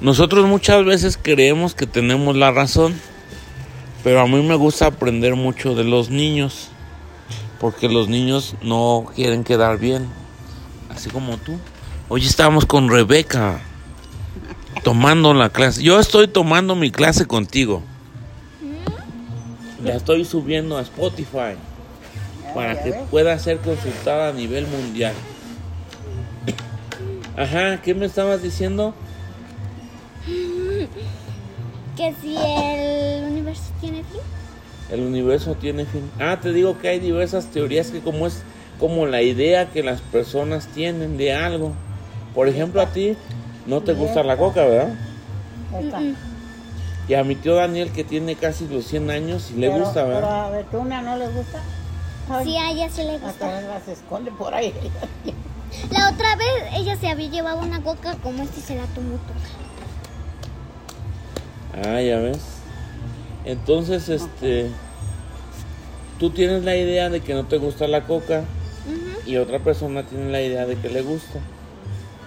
Nosotros 0.00 0.46
muchas 0.46 0.84
veces 0.84 1.18
creemos 1.20 1.74
que 1.74 1.86
tenemos 1.86 2.36
la 2.36 2.50
razón, 2.50 2.94
pero 4.02 4.20
a 4.20 4.26
mí 4.26 4.42
me 4.42 4.56
gusta 4.56 4.86
aprender 4.86 5.34
mucho 5.36 5.74
de 5.74 5.84
los 5.84 6.10
niños, 6.10 6.68
porque 7.60 7.88
los 7.88 8.08
niños 8.08 8.56
no 8.62 9.06
quieren 9.14 9.44
quedar 9.44 9.78
bien, 9.78 10.08
así 10.90 11.08
como 11.10 11.38
tú. 11.38 11.58
Hoy 12.08 12.26
estábamos 12.26 12.66
con 12.66 12.90
Rebeca 12.90 13.60
tomando 14.82 15.32
la 15.32 15.48
clase. 15.48 15.82
Yo 15.82 15.98
estoy 15.98 16.28
tomando 16.28 16.74
mi 16.74 16.90
clase 16.90 17.26
contigo. 17.26 17.82
La 19.82 19.94
estoy 19.94 20.24
subiendo 20.24 20.76
a 20.76 20.82
Spotify 20.82 21.56
para 22.54 22.82
que 22.82 22.92
pueda 23.10 23.38
ser 23.38 23.58
consultada 23.58 24.28
a 24.28 24.32
nivel 24.32 24.66
mundial. 24.66 25.14
Ajá, 27.36 27.80
¿qué 27.82 27.94
me 27.94 28.06
estabas 28.06 28.42
diciendo? 28.42 28.94
Que 31.96 32.12
si 32.20 32.36
el 32.36 33.24
universo 33.30 33.62
tiene 33.80 33.98
fin. 33.98 34.20
El 34.90 35.00
universo 35.00 35.54
tiene 35.54 35.84
fin. 35.84 36.10
Ah, 36.18 36.38
te 36.42 36.52
digo 36.52 36.76
que 36.78 36.88
hay 36.88 36.98
diversas 36.98 37.46
teorías 37.46 37.90
que 37.92 38.00
como 38.00 38.26
es 38.26 38.42
como 38.80 39.06
la 39.06 39.22
idea 39.22 39.70
que 39.70 39.82
las 39.84 40.00
personas 40.00 40.66
tienen 40.68 41.16
de 41.16 41.32
algo. 41.32 41.72
Por 42.34 42.48
ejemplo, 42.48 42.80
a 42.82 42.86
ti 42.86 43.16
no 43.66 43.80
te 43.80 43.92
gusta 43.94 44.24
la 44.24 44.36
coca, 44.36 44.64
¿verdad? 44.64 44.92
Esta. 45.80 46.00
Y 47.06 47.14
a 47.14 47.22
mi 47.22 47.36
tío 47.36 47.54
Daniel 47.54 47.92
que 47.92 48.02
tiene 48.02 48.34
casi 48.34 48.66
los 48.66 48.86
100 48.86 49.10
años 49.10 49.52
y 49.54 49.60
le 49.60 49.68
Pero- 49.70 49.84
gusta, 49.84 50.02
Pero 50.04 50.14
¿verdad? 50.16 50.44
a 50.46 50.50
Betuna 50.50 51.00
no 51.02 51.16
le 51.16 51.28
gusta. 51.28 51.60
Ay, 52.28 52.44
Sí, 52.44 52.56
a 52.56 52.70
ella 52.72 52.88
sí 52.90 53.02
le 53.04 53.14
Hasta 53.14 53.26
gusta. 53.28 53.58
él 53.60 53.66
las 53.68 53.86
esconde 53.86 54.32
por 54.32 54.52
ahí. 54.52 54.74
La 55.92 56.10
otra 56.10 56.34
vez 56.34 56.48
ella 56.76 56.96
se 56.96 57.08
había 57.08 57.28
llevado 57.28 57.60
una 57.60 57.80
coca 57.82 58.16
como 58.22 58.42
esta 58.42 58.58
y 58.58 58.62
se 58.62 58.74
la 58.76 58.84
tomó 58.86 59.10
toda. 59.16 59.63
Ah, 61.82 62.00
ya 62.00 62.18
ves. 62.18 62.40
Entonces, 63.44 64.08
este 64.08 64.70
tú 66.18 66.30
tienes 66.30 66.64
la 66.64 66.76
idea 66.76 67.10
de 67.10 67.20
que 67.20 67.34
no 67.34 67.44
te 67.44 67.58
gusta 67.58 67.88
la 67.88 68.06
coca 68.06 68.44
y 69.26 69.36
otra 69.36 69.58
persona 69.58 70.04
tiene 70.04 70.30
la 70.30 70.42
idea 70.42 70.66
de 70.66 70.76
que 70.76 70.88
le 70.88 71.02
gusta. 71.02 71.40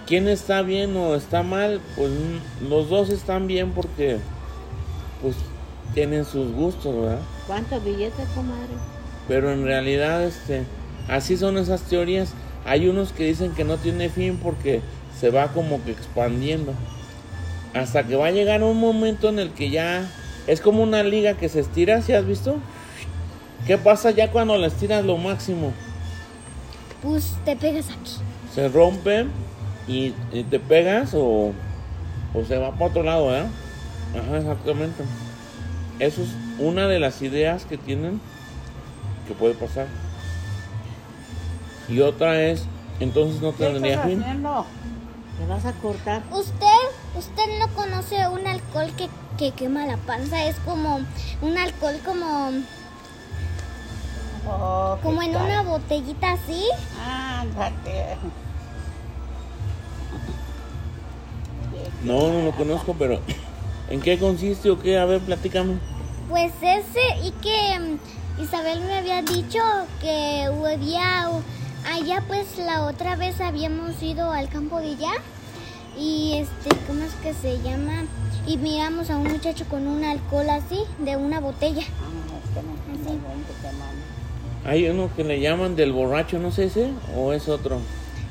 ¿Quién 0.06 0.28
está 0.28 0.62
bien 0.62 0.96
o 0.96 1.14
está 1.14 1.42
mal? 1.42 1.80
Pues 1.96 2.10
mm, 2.10 2.68
los 2.68 2.88
dos 2.88 3.10
están 3.10 3.46
bien 3.46 3.72
porque 3.72 4.18
pues 5.22 5.36
tienen 5.94 6.24
sus 6.24 6.52
gustos, 6.52 6.94
¿verdad? 6.94 7.20
¿Cuántos 7.46 7.84
billetes, 7.84 8.28
comadre? 8.34 8.74
Pero 9.26 9.52
en 9.52 9.64
realidad 9.64 10.24
este 10.24 10.64
así 11.08 11.36
son 11.36 11.58
esas 11.58 11.82
teorías. 11.82 12.32
Hay 12.64 12.88
unos 12.88 13.12
que 13.12 13.24
dicen 13.24 13.52
que 13.52 13.64
no 13.64 13.76
tiene 13.76 14.08
fin 14.08 14.38
porque 14.42 14.80
se 15.18 15.30
va 15.30 15.48
como 15.48 15.82
que 15.84 15.92
expandiendo. 15.92 16.72
Hasta 17.74 18.02
que 18.04 18.16
va 18.16 18.26
a 18.26 18.30
llegar 18.30 18.62
un 18.62 18.78
momento 18.78 19.28
en 19.28 19.38
el 19.38 19.50
que 19.50 19.70
ya 19.70 20.06
es 20.46 20.60
como 20.60 20.82
una 20.82 21.02
liga 21.02 21.34
que 21.34 21.48
se 21.48 21.60
estira, 21.60 22.00
¿sí 22.02 22.12
has 22.12 22.26
visto? 22.26 22.56
¿Qué 23.66 23.76
pasa 23.78 24.10
ya 24.10 24.30
cuando 24.30 24.56
la 24.56 24.66
estiras 24.68 25.04
lo 25.04 25.16
máximo? 25.18 25.72
Pues 27.02 27.34
te 27.44 27.54
pegas 27.56 27.90
aquí. 27.90 28.16
se 28.54 28.68
rompe 28.68 29.26
y, 29.86 30.14
y 30.32 30.42
te 30.44 30.58
pegas 30.58 31.12
o, 31.14 31.52
o 32.34 32.44
se 32.46 32.56
va 32.58 32.72
para 32.72 32.86
otro 32.86 33.02
lado, 33.02 33.26
¿verdad? 33.28 33.46
Ajá, 34.18 34.38
exactamente. 34.38 35.04
Eso 35.98 36.22
es 36.22 36.28
una 36.58 36.88
de 36.88 36.98
las 36.98 37.20
ideas 37.22 37.64
que 37.66 37.76
tienen 37.76 38.20
que 39.28 39.34
puede 39.34 39.54
pasar. 39.54 39.86
Y 41.88 42.00
otra 42.00 42.42
es, 42.42 42.64
entonces 43.00 43.40
no 43.40 43.52
¿Qué 43.54 43.64
tendría 43.64 43.94
estás 43.94 44.08
fin. 44.08 44.20
haciendo? 44.22 44.66
¿Te 45.38 45.46
vas 45.46 45.64
a 45.66 45.72
cortar? 45.72 46.22
Usted, 46.32 46.66
usted 47.18 47.58
no 47.58 47.68
conoce 47.74 48.26
un 48.28 48.46
alcohol 48.46 48.90
que, 48.96 49.08
que 49.36 49.52
quema 49.52 49.86
la 49.86 49.96
panza. 49.96 50.44
Es 50.44 50.56
como 50.64 51.00
un 51.42 51.58
alcohol 51.58 51.98
como, 52.04 52.50
Oh, 54.50 54.96
¿qué 54.96 55.02
como 55.02 55.20
en 55.22 55.32
tal? 55.32 55.44
una 55.46 55.62
botellita 55.62 56.32
así. 56.32 56.64
Ándate. 57.06 58.16
No, 62.04 62.30
no 62.30 62.42
lo 62.44 62.52
conozco, 62.52 62.94
pero 62.98 63.20
¿en 63.90 64.00
qué 64.00 64.18
consiste 64.18 64.70
o 64.70 64.78
qué? 64.78 64.98
A 64.98 65.04
ver, 65.04 65.20
platícame. 65.20 65.78
Pues 66.28 66.52
ese 66.62 67.00
y 67.24 67.30
que 67.42 67.78
mm, 67.78 68.42
Isabel 68.42 68.80
me 68.82 68.94
había 68.98 69.22
dicho 69.22 69.58
que 70.00 70.44
había 70.44 71.26
allá 71.90 72.22
pues 72.26 72.58
la 72.58 72.84
otra 72.84 73.16
vez 73.16 73.40
habíamos 73.40 74.00
ido 74.02 74.30
al 74.30 74.48
campo 74.48 74.78
de 74.80 74.92
allá 74.92 75.12
y 75.98 76.34
este 76.34 76.70
cómo 76.86 77.02
es 77.04 77.12
que 77.22 77.34
se 77.34 77.60
llama 77.62 78.04
y 78.46 78.56
miramos 78.56 79.10
a 79.10 79.16
un 79.18 79.24
muchacho 79.30 79.64
con 79.68 79.86
un 79.86 80.04
alcohol 80.04 80.48
así 80.50 80.80
de 80.98 81.16
una 81.16 81.40
botella. 81.40 81.82
Ah, 82.00 82.38
es 82.44 82.50
que 82.54 82.62
no, 82.62 82.72
no 82.72 82.94
Así. 82.94 83.18
ven 83.18 83.44
que 83.44 83.52
te 83.68 83.72
mando. 83.76 84.02
Hay 84.64 84.88
uno 84.88 85.10
que 85.14 85.24
le 85.24 85.40
llaman 85.40 85.76
del 85.76 85.92
borracho, 85.92 86.38
no 86.38 86.50
sé 86.50 86.64
ese, 86.64 86.90
o 87.16 87.32
es 87.32 87.48
otro. 87.48 87.78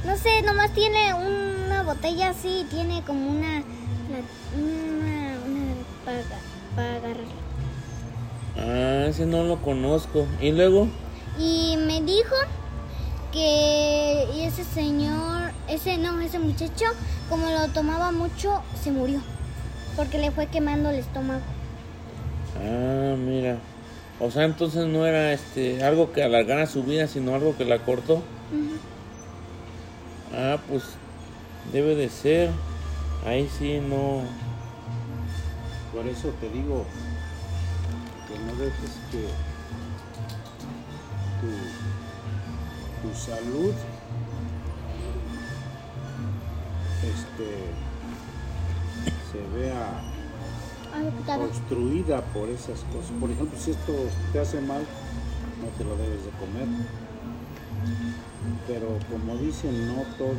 No 0.05 0.15
sé, 0.17 0.41
nomás 0.43 0.71
tiene 0.73 1.13
una 1.13 1.83
botella 1.83 2.29
así, 2.29 2.65
tiene 2.69 3.01
como 3.05 3.29
una 3.29 3.63
una, 4.55 5.37
una 5.45 5.73
para, 6.05 6.21
para 6.75 6.95
agarrarla. 6.95 7.33
Ah, 8.57 9.05
ese 9.07 9.25
no 9.25 9.43
lo 9.43 9.57
conozco. 9.61 10.25
Y 10.41 10.51
luego, 10.51 10.87
Y 11.39 11.75
me 11.77 12.01
dijo 12.01 12.35
que 13.37 14.27
y 14.35 14.41
ese 14.41 14.63
señor, 14.63 15.51
ese 15.67 15.97
no, 15.97 16.19
ese 16.21 16.39
muchacho, 16.39 16.85
como 17.29 17.47
lo 17.49 17.67
tomaba 17.67 18.11
mucho, 18.11 18.63
se 18.81 18.91
murió. 18.91 19.21
Porque 19.95 20.17
le 20.17 20.31
fue 20.31 20.47
quemando 20.47 20.89
el 20.89 20.97
estómago. 20.97 21.41
Ah, 22.55 23.15
mira. 23.15 23.59
O 24.19 24.31
sea, 24.31 24.45
entonces 24.45 24.87
no 24.87 25.05
era 25.05 25.31
este 25.33 25.83
algo 25.83 26.11
que 26.11 26.23
alargara 26.23 26.65
su 26.65 26.83
vida, 26.83 27.07
sino 27.07 27.35
algo 27.35 27.55
que 27.55 27.65
la 27.65 27.77
cortó. 27.79 28.23
Ah, 30.33 30.57
pues 30.67 30.83
debe 31.71 31.95
de 31.95 32.09
ser. 32.09 32.49
Ahí 33.25 33.47
sí 33.59 33.79
no. 33.79 34.23
Por 35.93 36.07
eso 36.07 36.29
te 36.41 36.49
digo 36.49 36.85
que 38.27 38.39
no 38.39 38.55
dejes 38.59 38.91
que 39.11 39.27
tu, 41.41 41.47
tu 43.01 43.13
salud 43.13 43.73
este, 47.03 47.47
se 49.31 49.57
vea 49.57 50.01
obstruida 51.39 52.21
por 52.33 52.49
esas 52.49 52.79
cosas. 52.91 53.11
Por 53.19 53.29
ejemplo, 53.29 53.57
si 53.59 53.71
esto 53.71 53.93
te 54.33 54.39
hace 54.39 54.59
mal, 54.61 54.81
no 55.61 55.67
te 55.77 55.83
lo 55.83 55.95
debes 55.97 56.25
de 56.25 56.31
comer. 56.31 56.67
Pero 58.67 58.97
como 59.09 59.37
dicen, 59.37 59.87
no 59.87 60.01
todo 60.17 60.35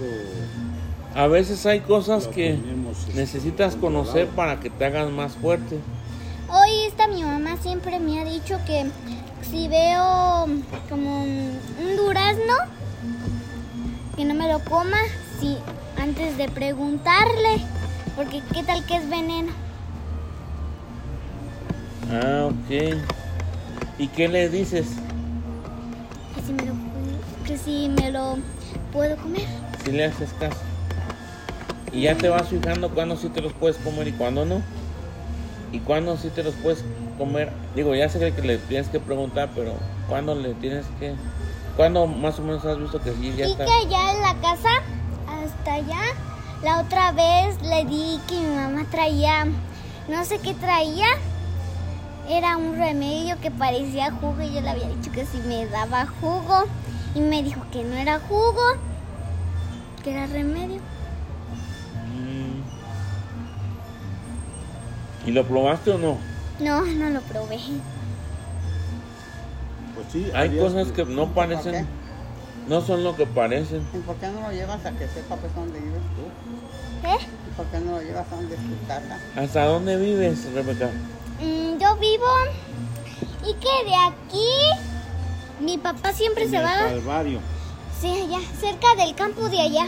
A 1.15 1.27
veces 1.29 1.65
hay 1.67 1.81
cosas 1.81 2.27
que 2.27 2.55
este, 2.55 3.15
necesitas 3.15 3.77
conocer 3.77 4.29
para 4.29 4.61
que 4.61 4.71
te 4.71 4.85
hagas 4.85 5.11
más 5.11 5.35
fuerte. 5.35 5.79
Hoy 6.51 6.87
esta 6.87 7.07
mi 7.09 7.23
mamá 7.23 7.57
siempre 7.59 8.01
me 8.01 8.21
ha 8.21 8.25
dicho 8.25 8.59
que 8.67 8.87
si 9.51 9.69
veo 9.69 10.47
como 10.89 11.23
un 11.23 11.59
un 11.81 11.97
durazno, 11.97 12.55
que 14.17 14.25
no 14.25 14.35
me 14.35 14.49
lo 14.53 14.59
coma 14.61 14.99
si, 15.41 15.57
antes 16.01 16.37
de 16.37 16.49
preguntarle. 16.49 17.61
Porque 18.17 18.43
qué 18.53 18.65
tal 18.65 18.85
que 18.85 18.97
es 18.97 19.09
veneno. 19.09 19.53
Ah, 22.11 22.47
ok. 22.47 22.97
¿Y 23.99 24.09
qué 24.09 24.29
le 24.29 24.49
dices? 24.49 24.87
Que 26.35 26.43
si 26.43 26.53
me 26.53 26.63
lo, 26.65 26.73
puedo- 26.73 27.45
que 27.47 27.59
si 27.59 27.89
me 27.89 28.11
lo 28.11 28.39
puedo 28.93 29.17
comer. 29.19 29.47
Si 29.85 29.93
le 29.93 30.07
haces 30.07 30.31
caso. 30.41 30.59
Y 31.93 32.03
ya 32.03 32.17
te 32.17 32.29
vas 32.29 32.49
fijando 32.49 32.91
cuándo 32.91 33.17
sí 33.17 33.29
te 33.29 33.41
los 33.41 33.53
puedes 33.53 33.77
comer 33.77 34.09
y 34.09 34.13
cuándo 34.13 34.45
no. 34.45 34.63
Y 35.73 35.79
cuándo 35.79 36.17
sí 36.17 36.29
te 36.35 36.43
los 36.43 36.55
puedes 36.55 36.83
comer. 37.19 37.53
Digo, 37.75 37.95
ya 37.95 38.09
sé 38.09 38.33
que 38.33 38.43
le 38.43 38.59
tienes 38.59 38.89
que 38.89 39.01
preguntar, 39.01 39.51
pero 39.55 39.75
¿cuándo 40.09 40.35
le 40.35 40.55
tienes 40.55 40.87
que... 40.99 41.15
¿Cuándo 41.77 42.07
más 42.07 42.39
o 42.39 42.43
menos 42.43 42.65
has 42.65 42.79
visto 42.79 43.01
que 43.01 43.13
sí 43.13 43.35
ya 43.37 43.47
Y 43.47 43.53
está? 43.53 43.65
que 43.65 43.71
allá 43.71 44.13
en 44.13 44.23
la 44.23 44.35
casa, 44.41 44.69
hasta 45.29 45.75
allá, 45.75 46.01
la 46.63 46.81
otra 46.81 47.13
vez 47.13 47.61
le 47.63 47.85
di 47.85 48.19
que 48.29 48.35
mi 48.37 48.57
mamá 48.57 48.85
traía, 48.91 49.45
no 50.09 50.25
sé 50.25 50.39
qué 50.39 50.55
traía, 50.55 51.07
era 52.29 52.57
un 52.57 52.77
remedio 52.77 53.39
que 53.41 53.51
parecía 53.51 54.11
jugo 54.11 54.43
y 54.43 54.53
yo 54.55 54.61
le 54.61 54.71
había 54.71 54.89
dicho 54.89 55.13
que 55.13 55.25
si 55.25 55.39
me 55.39 55.67
daba 55.67 56.07
jugo 56.21 56.65
y 57.15 57.21
me 57.21 57.43
dijo 57.43 57.61
que 57.73 57.85
no 57.85 57.95
era 57.97 58.19
jugo, 58.21 58.63
que 60.03 60.13
era 60.13 60.27
remedio. 60.27 60.81
Mm. 62.07 62.59
¿Y 65.29 65.33
lo 65.33 65.45
probaste 65.45 65.93
o 65.93 65.99
no? 65.99 66.19
No, 66.61 66.85
no 66.85 67.11
lo 67.11 67.21
probé. 67.23 67.59
Pues 69.95 70.07
sí, 70.13 70.31
Hay 70.35 70.57
cosas 70.59 70.89
que 70.93 71.05
no 71.05 71.29
parecen... 71.33 71.87
No 72.69 72.83
son 72.83 73.03
lo 73.03 73.17
que 73.17 73.25
parecen. 73.25 73.83
¿Y 73.95 73.99
por 73.99 74.17
qué 74.17 74.29
no 74.29 74.43
lo 74.43 74.53
llevas 74.53 74.85
a 74.85 74.91
que 74.93 75.09
sepa 75.09 75.37
pues 75.37 75.55
dónde 75.55 75.81
vives 75.81 76.03
tú? 76.15 77.09
¿Eh? 77.09 77.17
¿Y 77.51 77.55
por 77.57 77.65
qué 77.67 77.81
no 77.81 77.93
lo 77.93 78.03
llevas 78.03 78.31
a 78.31 78.37
donde 78.37 78.55
es 78.57 78.61
tu 78.61 78.87
casa? 78.87 79.19
¿Hasta 79.37 79.65
dónde 79.65 79.97
vives, 79.97 80.53
Rebeca? 80.53 80.91
Mm, 81.41 81.79
yo 81.79 81.97
vivo 81.97 82.27
y 83.47 83.55
que 83.55 83.89
de 83.89 83.95
aquí 84.07 84.45
mi 85.65 85.79
papá 85.79 86.13
siempre 86.13 86.45
En 86.45 86.51
se 86.51 86.57
el 86.59 86.65
va. 86.65 86.77
Calvario. 86.91 87.41
Sí, 87.99 88.09
allá, 88.11 88.41
cerca 88.61 88.95
del 89.03 89.15
campo 89.15 89.49
de 89.49 89.61
allá. 89.63 89.87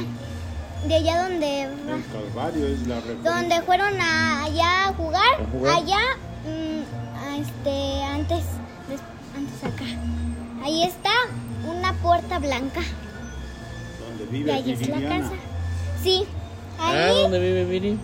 De 0.88 0.94
allá 0.94 1.24
donde 1.24 1.62
El 1.64 2.04
Calvario 2.10 2.66
es 2.66 2.86
la 2.86 2.96
referencia. 2.96 3.30
donde 3.30 3.60
fueron 3.62 4.00
a, 4.00 4.44
allá 4.44 4.88
a 4.88 4.92
jugar, 4.94 5.34
¿A 5.38 5.50
jugar? 5.52 5.76
allá 5.76 5.98
este 7.40 8.02
antes 8.04 8.44
des- 8.88 9.00
antes 9.36 9.64
acá. 9.64 9.84
Ahí 10.64 10.84
está 10.84 11.10
una 11.68 11.92
puerta 11.94 12.38
blanca. 12.38 12.80
Donde 14.00 14.24
Y 14.24 14.26
vive 14.26 14.52
ahí 14.52 14.70
es 14.72 14.88
la 14.88 15.08
casa. 15.08 15.32
Sí. 16.02 16.24
Ah, 16.78 16.90
Ahí, 16.92 17.22
¿dónde 17.22 17.38
vive 17.38 17.64
Viri? 17.66 17.98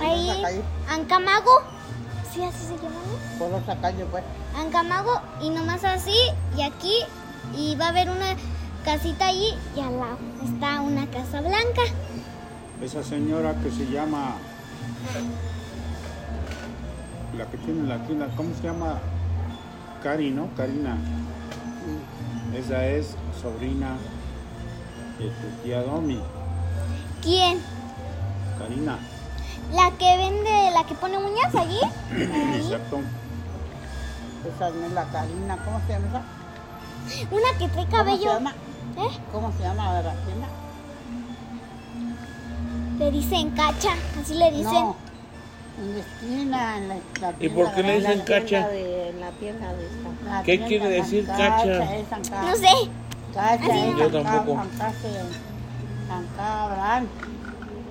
ahí, 0.00 0.28
¿En 0.30 0.42
la 0.42 0.48
calle? 0.48 0.62
Ancamago. 0.88 1.50
Sí, 2.32 2.42
así 2.42 2.58
se 2.66 2.74
llama. 2.76 2.96
Por 3.38 3.52
otra 3.54 3.76
calle, 3.80 4.04
pues. 4.06 4.24
Ancamago 4.56 5.20
y 5.42 5.50
nomás 5.50 5.84
así 5.84 6.16
y 6.56 6.62
aquí 6.62 6.94
y 7.56 7.74
va 7.76 7.86
a 7.86 7.88
haber 7.90 8.08
una 8.10 8.36
casita 8.84 9.26
allí 9.28 9.54
y 9.76 9.80
al 9.80 9.98
lado 9.98 10.18
está 10.44 10.80
una 10.80 11.06
casa 11.06 11.40
blanca. 11.40 11.82
Esa 12.82 13.02
señora 13.02 13.54
que 13.62 13.70
se 13.70 13.86
llama. 13.90 14.36
La 17.36 17.44
que 17.46 17.58
tiene 17.58 17.86
la 17.86 17.98
tienda, 18.06 18.28
¿cómo 18.36 18.54
se 18.54 18.62
llama? 18.62 18.98
Cari, 20.02 20.30
¿no? 20.30 20.48
Karina. 20.56 20.96
Esa 22.54 22.86
es 22.86 23.14
sobrina 23.40 23.96
de 25.18 25.26
tu 25.28 25.62
tía 25.62 25.82
Domi. 25.82 26.20
¿Quién? 27.22 27.58
Karina. 28.58 28.98
La 29.74 29.90
que 29.98 30.16
vende, 30.16 30.70
la 30.72 30.84
que 30.86 30.94
pone 30.94 31.18
uñas 31.18 31.54
allí. 31.54 31.80
Exacto. 32.56 33.00
Esa 34.54 34.70
no 34.70 34.86
es 34.86 34.92
la 34.92 35.04
Karina. 35.06 35.58
¿Cómo 35.64 35.80
se 35.86 35.92
llama 35.92 36.06
esa? 36.08 37.26
Una 37.34 37.58
que 37.58 37.68
trae 37.68 37.84
¿Cómo 37.86 37.90
se 37.90 37.90
cabello. 37.96 38.32
llama? 38.32 38.50
¿Eh? 38.96 39.18
¿Cómo 39.32 39.52
se 39.52 39.62
llama 39.62 39.92
la 40.00 40.14
tienda? 40.24 40.48
Le 42.98 43.10
dicen 43.10 43.50
cacha, 43.50 43.90
así 44.22 44.34
le 44.34 44.50
dicen. 44.52 44.72
No. 44.72 45.05
En 45.78 45.92
la 45.94 46.00
esquina, 46.00 46.78
en 46.78 46.88
la, 46.88 46.94
la 47.20 47.34
¿Y 47.38 47.48
por 47.50 47.74
qué 47.74 47.82
le 47.82 47.92
tienda 48.00 48.10
dicen 48.10 48.24
cacha? 48.26 48.68
de 48.68 49.14
la 49.20 49.30
tienda 49.32 49.72
de 49.74 49.84
esta. 49.86 50.30
La 50.30 50.42
¿Qué 50.42 50.52
tienda 50.58 50.66
quiere 50.68 50.88
decir 50.88 51.26
cacha? 51.26 51.94
es 51.96 52.12
acá. 52.12 52.42
No 52.42 52.56
sé. 52.56 52.68
Cacha 53.34 53.64
Así 53.64 53.78
es 53.90 53.96
Yo 53.98 54.10
tampoco. 54.22 54.62
habrán. 56.38 57.08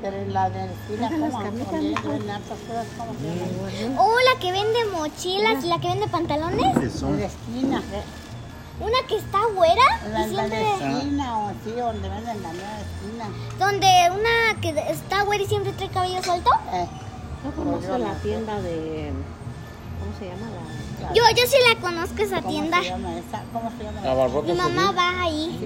Pero 0.02 0.18
en 0.18 0.34
la 0.34 0.50
de 0.50 0.66
la 0.68 0.72
esquina, 0.72 1.10
¿cómo? 1.10 1.40
carnitas, 1.40 1.72
Donde 1.72 1.90
mijo. 1.90 2.10
venden 2.10 2.30
hartas 2.30 2.58
cosas, 2.68 2.86
¿cómo 2.98 3.14
se 3.14 3.82
llama? 3.86 4.02
Oh, 4.02 4.16
la 4.34 4.40
que 4.40 4.52
vende 4.52 4.86
mochilas 4.94 5.64
y 5.64 5.68
la 5.68 5.80
que 5.80 5.88
vende 5.88 6.08
pantalones. 6.08 6.76
En 6.76 7.20
la 7.20 7.26
esquina. 7.26 7.82
Una 8.78 9.08
que 9.08 9.16
está 9.18 9.40
güera 9.56 9.82
En 10.06 10.10
y 10.10 10.12
la, 10.12 10.24
en 10.26 10.36
la 10.36 10.48
siempre. 10.48 10.96
esquina 10.98 11.38
o 11.40 11.48
así, 11.48 11.72
donde 11.72 12.10
venden 12.10 12.44
la 12.44 12.54
nueva 12.54 12.78
esquina. 12.82 13.26
Donde 13.58 13.88
una 14.12 14.62
que 14.62 14.92
está 14.92 15.24
güera 15.24 15.44
y 15.44 15.48
siempre 15.48 15.72
trae 15.72 15.90
cabello 15.90 16.22
suelto. 16.22 16.50
Eh, 16.74 16.86
No 17.45 17.51
conozco 17.51 17.97
la 18.00 18.13
tienda 18.15 18.59
de. 18.59 19.12
¿Cómo 20.00 20.18
se 20.19 20.25
llama 20.25 20.50
la.? 20.50 21.13
Yo, 21.13 21.21
yo 21.36 21.47
sí 21.47 21.57
la 21.69 21.80
conozco 21.80 22.24
esa 22.24 22.38
¿Cómo 22.42 22.50
tienda. 22.50 22.81
se 22.81 22.89
llama 22.89 23.18
esa? 23.18 23.44
¿Cómo 23.53 23.71
se 23.77 23.83
llama? 23.83 24.01
La 24.01 24.42
Mi 24.42 24.53
mamá 24.53 24.92
va 24.92 25.21
ahí. 25.21 25.59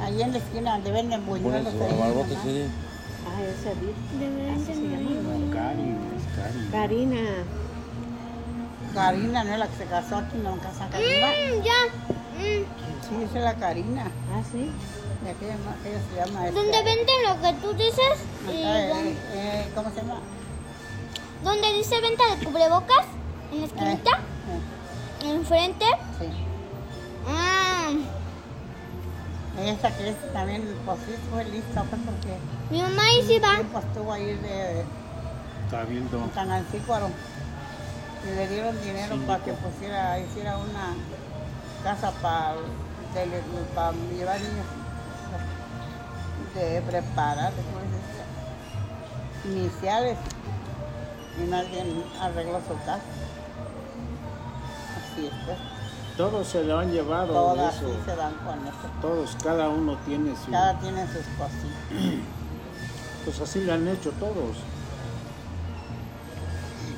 Ahí 0.00 0.22
en 0.22 0.32
la 0.32 0.38
esquina 0.38 0.72
donde 0.72 0.92
venden 0.92 1.26
buñuelos. 1.26 1.74
mamá. 1.74 1.86
Cedillo. 2.42 2.66
Ah, 3.26 3.42
ese 3.42 3.72
Edith. 3.72 3.96
De 4.20 4.50
Así 4.52 4.64
se 4.66 4.74
llama. 4.74 5.10
No, 5.10 5.52
Cari, 5.52 5.96
es 6.16 6.36
Cari. 6.36 6.68
Karina. 6.70 7.20
Karina, 8.94 9.44
¿no 9.44 9.52
es 9.52 9.58
la 9.58 9.66
que 9.66 9.76
se 9.76 9.84
casó 9.86 10.16
aquí? 10.16 10.38
¿No 10.38 10.56
casa 10.58 10.88
Karina? 10.90 11.26
Mm, 11.26 11.62
ya. 11.64 11.80
Mm. 12.38 12.64
Sí, 13.02 13.24
esa 13.24 13.38
es 13.38 13.44
la 13.44 13.54
Karina. 13.56 14.04
Ah, 14.32 14.42
sí. 14.52 14.70
De 15.26 15.32
aquella, 15.32 15.56
ma- 15.64 15.74
ella 15.84 15.98
se 16.08 16.14
llama... 16.30 16.46
esta- 16.46 16.60
Donde 16.60 16.82
venden 16.84 17.22
lo 17.26 17.42
que 17.42 17.52
tú 17.60 17.72
dices. 17.74 18.12
Y 18.48 18.62
eh, 18.62 19.16
eh, 19.34 19.68
¿Cómo 19.74 19.90
se 19.90 19.96
llama? 19.96 20.20
donde 21.42 21.72
dice 21.72 22.00
venta 22.00 22.22
de 22.36 22.44
cubrebocas. 22.44 23.06
En 23.52 23.60
la 23.60 23.66
esquinita. 23.66 24.10
Eh, 25.22 25.28
Enfrente. 25.30 25.84
sí. 26.20 26.26
Ah, 27.28 27.90
Esa 29.60 29.90
que 29.96 30.12
también, 30.32 30.62
pues 30.84 30.98
sí, 31.06 31.14
fue 31.32 31.44
lista, 31.46 31.82
pues 31.82 32.00
porque 32.04 32.36
mi 32.70 32.82
mamá 32.82 33.02
ahí 33.02 33.22
sí 33.26 33.38
va. 33.40 33.54
tiempo 33.56 33.78
estuvo 33.80 34.12
ahí 34.12 34.26
de 34.26 34.84
Cabildo. 35.72 36.18
en 36.22 36.30
Tangancícuaro 36.30 37.08
y 38.24 38.36
le 38.36 38.48
dieron 38.48 38.80
dinero 38.80 39.16
para 39.26 39.42
que 39.42 39.52
pusiera, 39.54 40.20
hiciera 40.20 40.56
una 40.56 40.94
casa 41.82 42.12
para 42.22 42.54
llevar 44.16 44.40
niños 44.40 44.66
de 46.56 46.82
preparar, 46.82 47.52
iniciales 49.44 50.16
y 51.42 51.48
nadie 51.50 51.84
arregló 52.20 52.58
su 52.66 52.74
casa. 52.84 53.00
Así 55.12 55.26
es, 55.26 55.32
pues. 55.44 55.58
Todos 56.16 56.46
se 56.48 56.64
lo 56.64 56.78
han 56.78 56.90
llevado 56.90 57.26
de 57.26 57.32
Todas 57.34 57.74
sí 57.74 57.84
eso. 57.84 58.04
se 58.06 58.16
dan 58.16 58.34
con 58.36 58.66
eso. 58.66 58.88
Todos, 59.02 59.36
cada 59.44 59.68
uno 59.68 59.96
tiene 60.06 60.34
su. 60.34 60.50
Cada 60.50 60.78
tiene 60.80 61.06
sus 61.06 61.24
cositas. 61.38 61.70
Pues 63.26 63.40
así 63.40 63.64
lo 63.64 63.72
han 63.74 63.88
hecho 63.88 64.12
todos. 64.20 64.56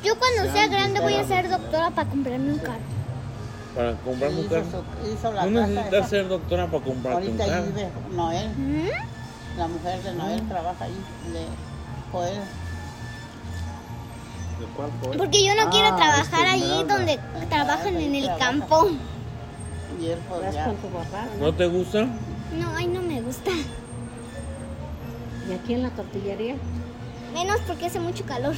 Yo 0.05 0.15
cuando 0.19 0.43
Se 0.45 0.51
sea 0.53 0.67
grande 0.69 1.01
voy 1.01 1.15
a 1.15 1.27
ser 1.27 1.49
doctora 1.49 1.89
para 1.91 2.07
comprarme 2.07 2.53
un 2.53 2.59
carro. 2.59 2.79
Para 3.75 3.93
comprarme 3.95 4.41
un 4.41 4.47
carro. 4.49 4.85
hizo 5.11 5.33
la 5.33 5.47
No 5.47 5.61
casa 5.61 5.73
necesitas 5.73 6.09
ser 6.11 6.29
doctora 6.29 6.67
para 6.67 6.85
comprarte 6.85 7.31
un 7.31 7.41
Ahorita 7.41 7.47
carro. 7.47 7.65
vive 7.65 7.89
Noel, 8.15 8.49
¿Mm? 8.59 8.89
La 9.59 9.69
mujer 9.69 10.03
de 10.03 10.13
Noel 10.15 10.49
trabaja 10.49 10.85
ahí, 10.85 10.97
de 11.33 11.45
Joel. 12.13 12.35
¿De 14.61 14.67
cuál 14.77 14.91
fue? 15.03 15.17
Porque 15.17 15.45
yo 15.45 15.55
no 15.55 15.71
quiero 15.71 15.89
Ah, 15.89 15.97
trabajar 15.97 16.25
este 16.47 16.51
allí 16.51 16.63
Esmeralda. 16.81 16.97
donde 16.97 17.19
trabajan 17.49 17.97
en 17.97 18.15
el 18.15 18.25
Trabaja. 18.25 18.45
campo. 18.47 18.89
Y 20.01 20.07
él 20.07 20.19
pues 20.29 20.57
con 20.57 20.77
tu 20.77 20.89
papá, 20.89 21.27
¿no? 21.39 21.47
¿No 21.47 21.55
te 21.55 21.67
gusta? 21.67 22.05
No, 22.05 22.71
ay, 22.77 22.87
no 22.87 23.03
me 23.03 23.21
gusta. 23.21 23.51
Y 25.49 25.53
aquí 25.53 25.75
en 25.75 25.83
la 25.83 25.91
tortillería. 25.91 26.57
Menos 27.33 27.59
porque 27.67 27.87
hace 27.87 28.01
mucho 28.01 28.25
calor. 28.25 28.55